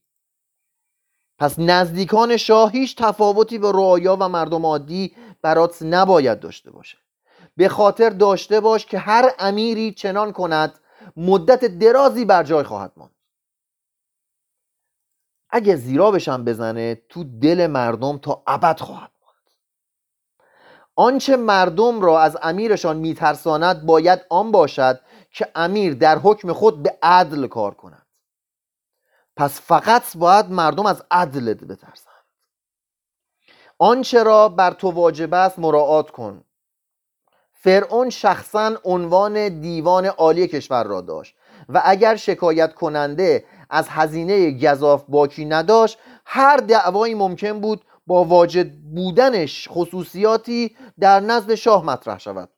پس 1.39 1.59
نزدیکان 1.59 2.37
شاه 2.37 2.73
هیچ 2.73 2.97
تفاوتی 2.97 3.59
به 3.59 3.73
رعایا 3.73 4.17
و 4.21 4.29
مردم 4.29 4.67
عادی 4.67 5.17
برات 5.43 5.83
نباید 5.83 6.41
داشته 6.41 6.71
باشه. 6.71 6.99
به 7.57 7.69
خاطر 7.69 8.11
داشته 8.11 8.61
باش 8.61 8.87
که 8.87 8.99
هر 8.99 9.31
امیری 9.39 9.93
چنان 9.93 10.33
کند 10.33 10.75
مدت 11.17 11.65
درازی 11.65 12.25
بر 12.25 12.43
جای 12.43 12.65
خواهد 12.65 12.93
ماند. 12.97 13.14
اگه 15.55 15.77
زیرا 15.77 16.11
بشم 16.11 16.45
بزنه 16.45 16.95
تو 17.09 17.25
دل 17.25 17.67
مردم 17.67 18.19
تا 18.19 18.43
ابد 18.47 18.81
خواهد 18.81 19.11
ماند 19.23 19.51
آنچه 20.97 21.37
مردم 21.37 22.01
را 22.01 22.21
از 22.21 22.37
امیرشان 22.43 22.97
میترساند 22.97 23.87
باید 23.87 24.21
آن 24.31 24.51
باشد 24.51 25.01
که 25.31 25.49
امیر 25.55 25.95
در 25.95 26.19
حکم 26.19 26.53
خود 26.53 26.83
به 26.83 26.99
عدل 27.03 27.47
کار 27.47 27.75
کند. 27.75 28.07
پس 29.37 29.61
فقط 29.61 30.17
باید 30.17 30.51
مردم 30.51 30.87
از 30.87 31.03
عدل 31.11 31.55
بترسند. 31.55 32.25
آنچه 33.79 34.23
را 34.23 34.49
بر 34.49 34.71
تو 34.71 34.91
واجب 34.91 35.35
است 35.35 35.59
مراعات 35.59 36.11
کن. 36.11 36.45
فرعون 37.53 38.11
شخصا 38.11 38.77
عنوان 38.85 39.61
دیوان 39.61 40.07
عالی 40.07 40.49
کشور 40.49 40.85
را 40.85 41.01
داشت 41.01 41.37
و 41.69 41.83
اگر 41.85 42.17
شکایت 42.17 42.75
کننده 42.75 43.45
از 43.71 43.89
هزینه 43.89 44.51
گذاف 44.51 45.05
باکی 45.09 45.45
نداشت 45.45 45.99
هر 46.27 46.57
دعوایی 46.57 47.15
ممکن 47.15 47.61
بود 47.61 47.85
با 48.07 48.25
واجد 48.25 48.73
بودنش 48.95 49.69
خصوصیاتی 49.71 50.77
در 51.01 51.21
نزد 51.21 51.55
شاه 51.55 51.85
مطرح 51.85 52.19
شود. 52.19 52.49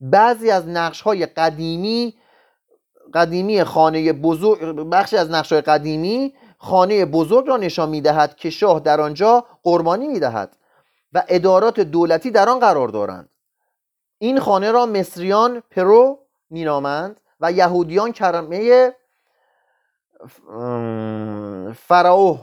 بعضی 0.00 0.50
از 0.50 0.68
نقش 0.68 1.00
های 1.00 1.26
قدیمی 1.26 2.14
قدیمی 3.14 3.64
خانه 3.64 4.12
بزرگ 4.12 4.60
بخشی 4.90 5.16
از 5.16 5.30
نقش 5.30 5.52
های 5.52 5.60
قدیمی 5.60 6.34
خانه 6.58 7.04
بزرگ 7.04 7.48
را 7.48 7.56
نشان 7.56 7.88
می‌دهد 7.88 8.36
که 8.36 8.50
شاه 8.50 8.80
در 8.80 9.00
آنجا 9.00 9.44
قربانی 9.62 10.08
می‌دهد 10.08 10.56
و 11.12 11.22
ادارات 11.28 11.80
دولتی 11.80 12.30
در 12.30 12.48
آن 12.48 12.58
قرار 12.58 12.88
دارند. 12.88 13.28
این 14.18 14.40
خانه 14.40 14.70
را 14.70 14.86
مصریان 14.86 15.62
پرو 15.70 16.18
مینامند 16.50 17.20
و 17.40 17.52
یهودیان 17.52 18.12
کرمه 18.12 18.92
فراو 21.74 22.38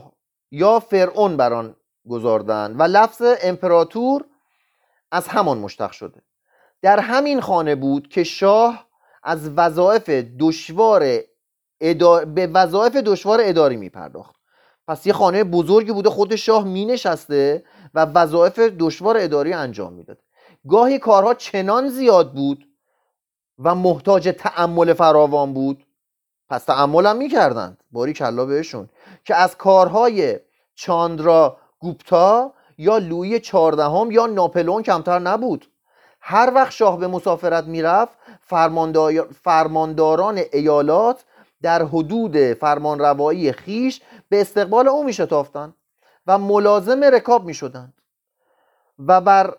یا 0.50 0.80
فرعون 0.80 1.36
بر 1.36 1.52
آن 1.52 1.76
گذاردند 2.08 2.80
و 2.80 2.82
لفظ 2.82 3.22
امپراتور 3.42 4.24
از 5.12 5.28
همان 5.28 5.58
مشتق 5.58 5.90
شده. 5.90 6.22
در 6.82 7.00
همین 7.00 7.40
خانه 7.40 7.74
بود 7.74 8.08
که 8.08 8.24
شاه 8.24 8.86
از 9.22 9.50
وظایف 9.50 10.08
دشوار 10.38 11.00
به 12.34 12.46
وظایف 12.54 12.96
دشوار 12.96 13.40
اداری 13.42 13.76
می 13.76 13.90
پرداخت 13.90 14.34
پس 14.88 15.06
یه 15.06 15.12
خانه 15.12 15.44
بزرگی 15.44 15.92
بوده 15.92 16.10
خود 16.10 16.36
شاه 16.36 16.64
می 16.64 16.84
نشسته 16.84 17.64
و 17.94 18.04
وظایف 18.04 18.58
دشوار 18.58 19.16
اداری 19.18 19.52
انجام 19.52 19.92
می‌داد. 19.92 20.18
گاهی 20.68 20.98
کارها 20.98 21.34
چنان 21.34 21.88
زیاد 21.88 22.34
بود 22.34 22.68
و 23.58 23.74
محتاج 23.74 24.34
تعمل 24.38 24.92
فراوان 24.92 25.54
بود 25.54 25.85
پس 26.48 26.64
تعمل 26.64 27.06
هم 27.06 27.16
می‌کردند. 27.16 27.84
باری 27.92 28.12
کلا 28.12 28.44
بهشون. 28.44 28.88
که 29.24 29.34
از 29.34 29.56
کارهای 29.56 30.40
چاندرا 30.74 31.56
گوپتا 31.78 32.52
یا 32.78 32.98
لوی 32.98 33.40
چهاردهم 33.40 34.10
یا 34.10 34.26
ناپلون 34.26 34.82
کمتر 34.82 35.18
نبود. 35.18 35.66
هر 36.20 36.52
وقت 36.54 36.70
شاه 36.70 36.98
به 36.98 37.06
مسافرت 37.06 37.64
می‌رفت 37.64 38.12
فرمانداران 39.42 40.40
ایالات 40.52 41.24
در 41.62 41.82
حدود 41.82 42.52
فرمانروایی 42.52 43.52
خیش 43.52 44.00
به 44.28 44.40
استقبال 44.40 44.88
او 44.88 45.04
میشتافتند 45.04 45.74
و 46.26 46.38
ملازم 46.38 47.04
رکاب 47.04 47.44
می‌شدند. 47.44 47.94
و 48.98 49.20
بر 49.20 49.56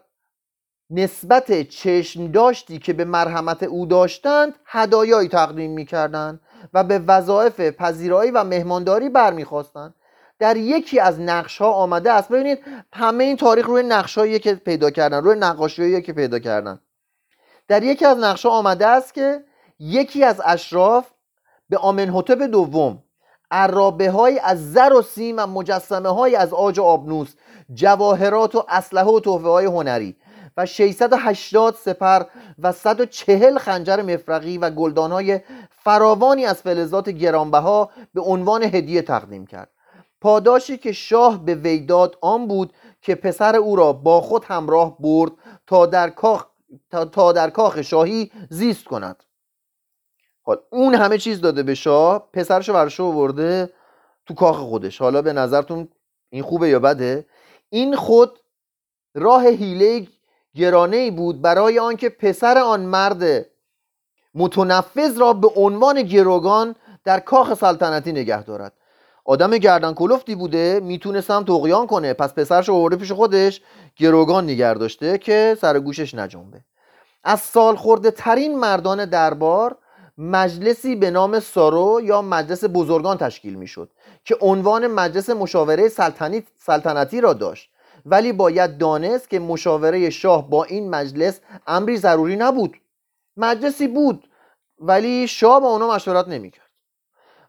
نسبت 0.89 1.61
چشم 1.69 2.27
داشتی 2.27 2.79
که 2.79 2.93
به 2.93 3.05
مرحمت 3.05 3.63
او 3.63 3.85
داشتند 3.85 4.55
هدایایی 4.65 5.29
تقدیم 5.29 5.71
می‌کردند 5.71 6.39
و 6.73 6.83
به 6.83 6.99
وظایف 6.99 7.59
پذیرایی 7.59 8.31
و 8.31 8.43
مهمانداری 8.43 9.09
برمیخواستند 9.09 9.93
در 10.39 10.57
یکی 10.57 10.99
از 10.99 11.19
نقش 11.19 11.57
ها 11.57 11.71
آمده 11.71 12.11
است. 12.11 12.29
ببینید 12.29 12.59
همه 12.93 13.23
این 13.23 13.37
تاریخ 13.37 13.65
روی 13.65 13.83
نقش 13.83 14.19
که 14.19 14.55
پیدا 14.55 14.91
کردن 14.91 15.23
روی 15.23 15.39
نقاشی 15.39 16.01
که 16.01 16.13
پیدا 16.13 16.39
کردن. 16.39 16.79
در 17.67 17.83
یکی 17.83 18.05
از 18.05 18.17
نقش 18.17 18.45
ها 18.45 18.51
آمده 18.51 18.87
است 18.87 19.13
که 19.13 19.43
یکی 19.79 20.23
از 20.23 20.41
اشراف 20.45 21.07
به 21.69 21.77
آمنحتب 21.77 22.45
دوم 22.45 23.03
عرابه 23.51 24.11
های 24.11 24.39
از 24.39 24.71
زر 24.73 24.93
و 24.93 25.01
سیم 25.01 25.35
و 25.37 25.47
مجسمه 25.47 26.09
های 26.09 26.35
از 26.35 26.53
آج 26.53 26.79
و 26.79 26.83
آبنوس 26.83 27.33
جواهرات 27.73 28.55
و 28.55 28.65
اسلحه 28.69 29.05
و 29.05 29.19
تحفه 29.19 29.47
های 29.47 29.65
هنری 29.65 30.15
و 30.57 30.65
680 30.65 31.75
سپر 31.75 32.23
و 32.59 32.71
140 32.71 33.57
خنجر 33.57 34.01
مفرقی 34.01 34.57
و 34.57 34.69
گلدان 34.69 35.11
های 35.11 35.39
فراوانی 35.69 36.45
از 36.45 36.61
فلزات 36.61 37.09
گرانبها 37.09 37.89
به 38.13 38.21
عنوان 38.21 38.63
هدیه 38.63 39.01
تقدیم 39.01 39.45
کرد. 39.45 39.69
پاداشی 40.21 40.77
که 40.77 40.91
شاه 40.91 41.45
به 41.45 41.55
ویداد 41.55 42.17
آن 42.21 42.47
بود 42.47 42.73
که 43.01 43.15
پسر 43.15 43.55
او 43.55 43.75
را 43.75 43.93
با 43.93 44.21
خود 44.21 44.43
همراه 44.43 44.97
برد 44.99 45.31
تا 45.67 45.85
در 45.85 46.09
کاخ, 46.09 46.45
تا 47.11 47.31
در 47.31 47.49
کاخ 47.49 47.81
شاهی 47.81 48.31
زیست 48.49 48.85
کند. 48.85 49.23
حال 50.43 50.57
اون 50.69 50.95
همه 50.95 51.17
چیز 51.17 51.41
داده 51.41 51.63
به 51.63 51.75
شاه 51.75 52.29
پسرشو 52.33 52.73
برشو 52.73 53.11
برده 53.11 53.73
تو 54.25 54.33
کاخ 54.33 54.57
خودش. 54.57 55.01
حالا 55.01 55.21
به 55.21 55.33
نظرتون 55.33 55.87
این 56.29 56.43
خوبه 56.43 56.69
یا 56.69 56.79
بده؟ 56.79 57.25
این 57.69 57.95
خود 57.95 58.39
راه 59.15 59.47
هیله 59.47 60.07
گرانه 60.57 60.97
ای 60.97 61.11
بود 61.11 61.41
برای 61.41 61.79
آنکه 61.79 62.09
پسر 62.09 62.57
آن 62.57 62.81
مرد 62.81 63.45
متنفذ 64.35 65.17
را 65.17 65.33
به 65.33 65.47
عنوان 65.55 66.01
گروگان 66.01 66.75
در 67.03 67.19
کاخ 67.19 67.53
سلطنتی 67.53 68.11
نگه 68.11 68.43
دارد. 68.43 68.73
آدم 69.25 69.57
گردن 69.57 69.93
کلفتی 69.93 70.35
بوده 70.35 70.79
می‌تونستم 70.83 71.43
تقیان 71.43 71.87
کنه. 71.87 72.13
پس 72.13 72.33
پسرش 72.33 72.69
آورده 72.69 72.95
پیش 72.95 73.11
خودش 73.11 73.61
گروگان 73.97 74.43
نگر 74.43 74.73
داشته 74.73 75.17
که 75.17 75.57
سر 75.61 75.79
گوشش 75.79 76.15
نجنبه. 76.15 76.59
از 77.23 77.39
سال 77.39 77.75
خورده 77.75 78.11
ترین 78.11 78.59
مردان 78.59 79.05
دربار 79.05 79.77
مجلسی 80.17 80.95
به 80.95 81.11
نام 81.11 81.39
سارو 81.39 82.01
یا 82.03 82.21
مجلس 82.21 82.63
بزرگان 82.73 83.17
تشکیل 83.17 83.55
می‌شد 83.55 83.89
که 84.25 84.37
عنوان 84.41 84.87
مجلس 84.87 85.29
مشاوره 85.29 85.89
سلطنتی 86.57 87.21
را 87.21 87.33
داشت. 87.33 87.69
ولی 88.09 88.33
باید 88.33 88.77
دانست 88.77 89.29
که 89.29 89.39
مشاوره 89.39 90.09
شاه 90.09 90.49
با 90.49 90.63
این 90.63 90.89
مجلس 90.89 91.39
امری 91.67 91.97
ضروری 91.97 92.35
نبود. 92.35 92.77
مجلسی 93.37 93.87
بود 93.87 94.29
ولی 94.79 95.27
شاه 95.27 95.59
با 95.61 95.67
اونا 95.67 95.87
مشورت 95.91 96.27
نمی‌کرد. 96.27 96.69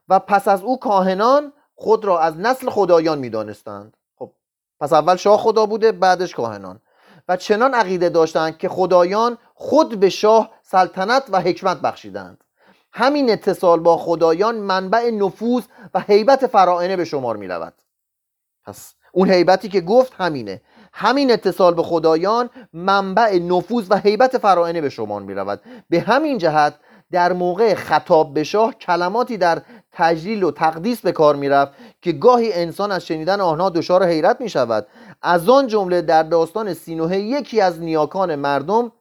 و 0.08 0.18
پس 0.18 0.48
از 0.48 0.62
او 0.62 0.78
کاهنان 0.78 1.52
خود 1.74 2.04
را 2.04 2.20
از 2.20 2.36
نسل 2.36 2.70
خدایان 2.70 3.18
می‌دانستند. 3.18 3.96
خب 4.16 4.32
پس 4.80 4.92
اول 4.92 5.16
شاه 5.16 5.38
خدا 5.38 5.66
بوده 5.66 5.92
بعدش 5.92 6.34
کاهنان. 6.34 6.80
و 7.28 7.36
چنان 7.36 7.74
عقیده 7.74 8.08
داشتند 8.08 8.58
که 8.58 8.68
خدایان 8.68 9.38
خود 9.54 10.00
به 10.00 10.08
شاه 10.08 10.50
سلطنت 10.62 11.24
و 11.30 11.40
حکمت 11.40 11.80
بخشیدند. 11.80 12.44
همین 12.92 13.30
اتصال 13.30 13.80
با 13.80 13.96
خدایان 13.96 14.54
منبع 14.56 15.10
نفوذ 15.10 15.64
و 15.94 16.00
حیبت 16.00 16.46
فرائنه 16.46 16.96
به 16.96 17.04
شمار 17.04 17.36
می 17.36 17.48
رود 17.48 17.74
پس 18.64 18.94
اون 19.12 19.30
حیبتی 19.30 19.68
که 19.68 19.80
گفت 19.80 20.12
همینه. 20.18 20.60
همین 20.92 21.30
اتصال 21.30 21.74
به 21.74 21.82
خدایان 21.82 22.50
منبع 22.72 23.38
نفوذ 23.38 23.86
و 23.90 23.96
حیبت 23.96 24.38
فرائنه 24.38 24.80
به 24.80 24.88
شمار 24.88 25.22
می 25.22 25.34
رود 25.34 25.60
به 25.90 26.00
همین 26.00 26.38
جهت 26.38 26.74
در 27.10 27.32
موقع 27.32 27.74
خطاب 27.74 28.34
به 28.34 28.44
شاه 28.44 28.74
کلماتی 28.74 29.36
در 29.36 29.62
تجلیل 29.92 30.42
و 30.42 30.50
تقدیس 30.50 31.00
به 31.00 31.12
کار 31.12 31.36
می‌رفت 31.36 31.72
که 32.02 32.12
گاهی 32.12 32.52
انسان 32.52 32.92
از 32.92 33.06
شنیدن 33.06 33.40
آنها 33.40 33.70
دچار 33.70 34.04
حیرت 34.04 34.40
می 34.40 34.48
شود 34.48 34.86
از 35.22 35.48
آن 35.48 35.66
جمله 35.66 36.02
در 36.02 36.22
داستان 36.22 36.74
سینوه 36.74 37.16
یکی 37.16 37.60
از 37.60 37.80
نیاکان 37.80 38.34
مردم 38.34 38.92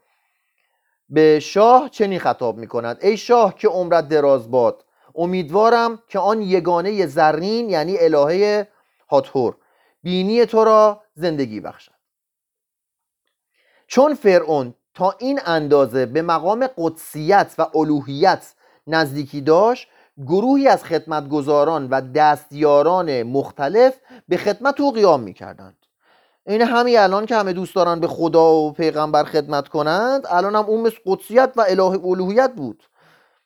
به 1.10 1.40
شاه 1.40 1.90
چنین 1.90 2.20
خطاب 2.20 2.58
می 2.58 2.68
کند 2.68 2.98
ای 3.02 3.18
شاه 3.18 3.56
که 3.56 3.68
عمرت 3.68 4.08
دراز 4.08 4.52
باد 4.52 4.84
امیدوارم 5.16 6.00
که 6.10 6.20
آن 6.20 6.42
یگانه 6.42 7.06
زرین 7.06 7.70
یعنی 7.70 7.98
الهه 8.00 8.68
هاتور 9.10 9.56
بینی 10.08 10.46
تو 10.46 10.64
را 10.64 11.02
زندگی 11.16 11.60
بخشد. 11.60 11.92
چون 13.88 14.14
فرعون 14.14 14.74
تا 14.94 15.16
این 15.20 15.40
اندازه 15.46 16.06
به 16.06 16.22
مقام 16.22 16.68
قدسیت 16.78 17.56
و 17.58 17.68
الوهیت 17.76 18.54
نزدیکی 18.88 19.42
داشت 19.42 19.88
گروهی 20.28 20.68
از 20.68 20.84
خدمتگزاران 20.84 21.88
و 21.90 22.02
دستیاران 22.16 23.24
مختلف 23.24 23.96
به 24.28 24.38
خدمت 24.38 24.82
او 24.82 24.92
قیام 24.92 25.20
می‌کردند. 25.20 25.78
این 26.46 26.62
همین 26.62 27.00
الان 27.00 27.26
که 27.26 27.36
همه 27.36 27.54
دوست 27.54 27.76
دارن 27.76 28.00
به 28.00 28.08
خدا 28.08 28.54
و 28.54 28.72
پیغمبر 28.72 29.24
خدمت 29.24 29.68
کنند 29.68 30.24
الان 30.30 30.56
هم 30.56 30.66
اون 30.66 30.82
مثل 30.82 30.98
قدسیت 31.06 31.54
و 31.56 31.66
اله 31.68 32.06
الوهیت 32.06 32.52
بود. 32.56 32.84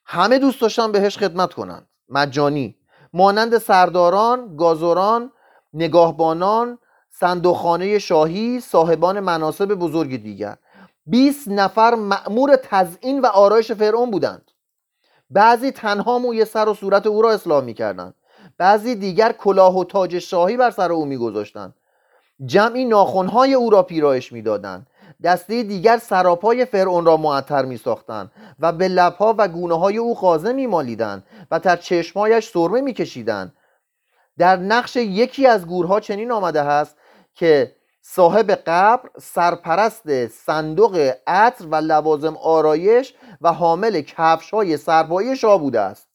همه 0.05 0.39
دوست 0.39 0.61
داشتن 0.61 0.91
بهش 0.91 1.17
خدمت 1.17 1.53
کنند. 1.53 1.87
مجانی 2.09 2.75
مانند 3.13 3.57
سرداران 3.57 4.55
گازوران 4.55 5.31
نگاهبانان 5.73 6.77
صندوقخانه 7.09 7.99
شاهی 7.99 8.59
صاحبان 8.59 9.19
مناسب 9.19 9.65
بزرگ 9.65 10.23
دیگر. 10.23 10.57
20 11.05 11.47
نفر 11.47 11.95
مأمور 11.95 12.55
تزئین 12.55 13.21
و 13.21 13.25
آرایش 13.25 13.71
فرعون 13.71 14.11
بودند. 14.11 14.51
بعضی 15.29 15.71
تنها 15.71 16.19
موی 16.19 16.45
سر 16.45 16.69
و 16.69 16.73
صورت 16.73 17.07
او 17.07 17.21
را 17.21 17.31
اصلاح 17.31 17.63
می‌کردند. 17.63 18.13
بعضی 18.57 18.95
دیگر 18.95 19.31
کلاه 19.31 19.77
و 19.77 19.83
تاج 19.83 20.19
شاهی 20.19 20.57
بر 20.57 20.71
سر 20.71 20.91
او 20.91 21.05
میگذاشتند. 21.05 21.73
جمعی 22.45 22.85
ناخونهای 22.85 23.53
او 23.53 23.69
را 23.69 23.83
پیرایش 23.83 24.31
می‌دادند. 24.33 24.87
دسته 25.23 25.63
دیگر 25.63 25.97
سراپای 25.97 26.65
فرعون 26.65 27.05
را 27.05 27.17
معطر 27.17 27.65
می 27.65 27.77
ساختند 27.77 28.31
و 28.59 28.71
به 28.71 28.87
لبها 28.87 29.35
و 29.37 29.47
گونه 29.47 29.79
های 29.79 29.97
او 29.97 30.15
خازه 30.15 30.53
می 30.53 30.67
مالیدن 30.67 31.23
و 31.51 31.59
در 31.59 31.75
چشمایش 31.75 32.47
سرمه 32.47 32.81
می 32.81 32.93
کشیدن. 32.93 33.53
در 34.41 34.55
نقش 34.55 34.95
یکی 34.95 35.47
از 35.47 35.67
گورها 35.67 35.99
چنین 35.99 36.31
آمده 36.31 36.61
است 36.61 36.97
که 37.35 37.75
صاحب 38.01 38.51
قبر 38.51 39.09
سرپرست 39.19 40.27
صندوق 40.27 41.13
عطر 41.27 41.65
و 41.65 41.75
لوازم 41.75 42.37
آرایش 42.37 43.13
و 43.41 43.53
حامل 43.53 44.01
کفش 44.01 44.51
های 44.51 44.77
سربایی 44.77 45.35
شاه 45.35 45.59
بوده 45.59 45.79
است. 45.79 46.07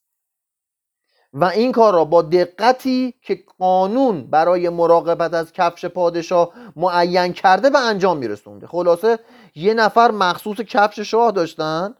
و 1.33 1.45
این 1.45 1.71
کار 1.71 1.93
را 1.93 2.05
با 2.05 2.21
دقتی 2.21 3.13
که 3.21 3.43
قانون 3.59 4.29
برای 4.29 4.69
مراقبت 4.69 5.33
از 5.33 5.53
کفش 5.53 5.85
پادشاه 5.85 6.51
معین 6.75 7.33
کرده 7.33 7.69
و 7.69 7.77
انجام 7.77 8.17
میرسونده. 8.17 8.67
خلاصه 8.67 9.19
یه 9.55 9.73
نفر 9.73 10.11
مخصوص 10.11 10.57
کفش 10.57 10.99
شاه 10.99 11.31
داشتن 11.31 11.95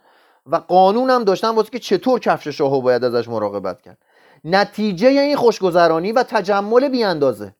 و 0.46 0.56
قانون 0.56 1.10
هم 1.10 1.24
داشتن 1.24 1.50
واسه 1.50 1.70
که 1.70 1.80
چطور 1.80 2.20
کفش 2.20 2.48
شاه 2.48 2.82
باید 2.82 3.04
ازش 3.04 3.28
مراقبت 3.28 3.82
کرد. 3.82 3.98
نتیجه 4.44 5.08
این 5.08 5.36
خوشگذرانی 5.36 6.12
و 6.12 6.24
تجمل 6.24 6.90
بیاندازه. 6.90 7.56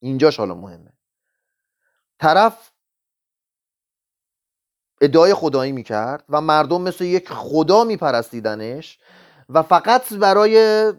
اینجاش 0.00 0.36
حالا 0.36 0.54
مهمه. 0.54 0.92
طرف 2.20 2.70
ادعای 5.00 5.34
خدایی 5.34 5.72
می‌کرد 5.72 6.24
و 6.28 6.40
مردم 6.40 6.82
مثل 6.82 7.04
یک 7.04 7.28
خدا 7.28 7.84
میپرستیدنش 7.84 8.98
و 9.48 9.62
فقط 9.62 10.12
برای 10.12 10.92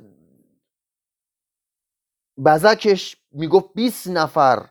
بزکش 2.46 3.18
می‌گفت 3.32 3.74
20 3.76 4.08
نفر 4.08 4.70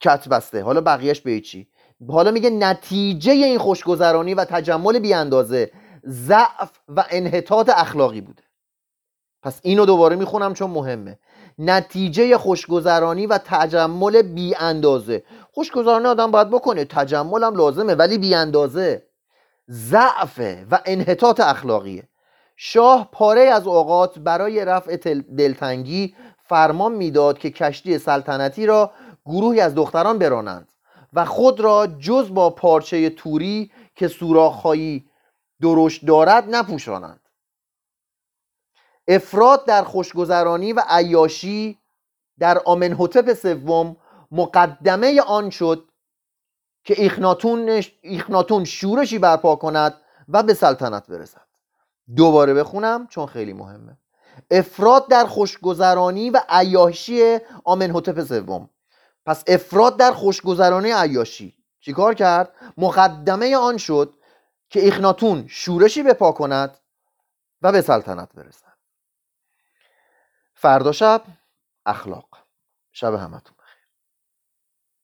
کت 0.00 0.28
بسته. 0.28 0.62
حالا 0.62 0.80
بقیهش 0.80 1.20
به 1.20 1.40
چی 1.40 1.68
حالا 2.08 2.30
میگه 2.30 2.50
نتیجه 2.50 3.32
این 3.32 3.58
خوشگذرانی 3.58 4.34
و 4.34 4.44
تجمل 4.44 4.98
بیاندازه. 4.98 5.72
ضعف 6.08 6.70
و 6.88 7.04
انحطاط 7.10 7.70
اخلاقی 7.74 8.20
بوده. 8.20 8.42
پس 9.42 9.60
اینو 9.62 9.86
دوباره 9.86 10.16
می‌خونم 10.16 10.54
چون 10.54 10.70
مهمه. 10.70 11.18
نتیجه 11.58 12.38
خوشگذرانی 12.38 13.26
و 13.26 13.38
تجمل 13.44 14.22
بی 14.22 14.54
اندازه 14.54 15.22
خوشگذرانی 15.52 16.06
آدم 16.06 16.30
باید 16.30 16.50
بکنه 16.50 16.84
تجمل 16.84 17.44
هم 17.44 17.56
لازمه 17.56 17.94
ولی 17.94 18.18
بی 18.18 18.34
اندازه 18.34 19.02
ضعف 19.70 20.40
و 20.70 20.80
انحطاط 20.84 21.40
اخلاقیه. 21.40 22.08
شاه 22.56 23.08
پاره 23.12 23.40
از 23.40 23.66
اوقات 23.66 24.18
برای 24.18 24.64
رفع 24.64 24.96
دلتنگی 25.38 26.14
فرمان 26.44 26.92
می‌داد 26.92 27.38
که 27.38 27.50
کشتی 27.50 27.98
سلطنتی 27.98 28.66
را 28.66 28.90
گروهی 29.26 29.60
از 29.60 29.74
دختران 29.74 30.18
برانند 30.18 30.68
و 31.12 31.24
خود 31.24 31.60
را 31.60 31.86
جز 31.86 32.34
با 32.34 32.50
پارچه 32.50 33.10
توری 33.10 33.70
که 33.94 34.08
سوراخهایی 34.08 35.06
درشت 35.62 36.06
دارد 36.06 36.44
نپوشانند. 36.54 37.20
افراد 39.08 39.64
در 39.64 39.84
خوشگذرانی 39.84 40.72
و 40.72 40.82
عیاشی 40.88 41.78
در 42.38 42.62
آمنهوتپ 42.64 43.34
سوم 43.34 43.96
مقدمه 44.30 45.20
آن 45.20 45.50
شد 45.50 45.88
که 46.84 46.94
ایخناتون, 47.02 47.82
ایخناتون 48.00 48.64
شورشی 48.64 49.18
برپا 49.18 49.56
کند 49.56 49.94
و 50.28 50.42
به 50.42 50.54
سلطنت 50.54 51.06
برسد. 51.06 51.46
دوباره 52.16 52.54
بخونم 52.54 53.06
چون 53.06 53.26
خیلی 53.26 53.52
مهمه. 53.52 53.98
افراد 54.50 55.08
در 55.08 55.24
خوشگذرانی 55.24 56.30
و 56.30 56.40
عیاشی 56.48 57.38
آمنهوتپ 57.64 58.24
سوم. 58.24 58.70
پس 59.26 59.44
افراد 59.46 59.96
در 59.96 60.12
خوشگذرانی 60.12 60.90
عیاشی 60.92 61.54
چیکار 61.80 62.14
کرد؟ 62.14 62.52
مقدمه 62.76 63.56
آن 63.56 63.76
شد 63.76 64.14
که 64.76 64.84
ایخناتون 64.84 65.46
شورشی 65.48 66.02
بپا 66.02 66.32
کند 66.32 66.78
و 67.62 67.72
به 67.72 67.82
سلطنت 67.82 68.32
برسد. 68.34 68.76
فردا 70.54 70.92
شب 70.92 71.22
اخلاق. 71.86 72.28
شب 72.92 73.14
همتون. 73.14 73.55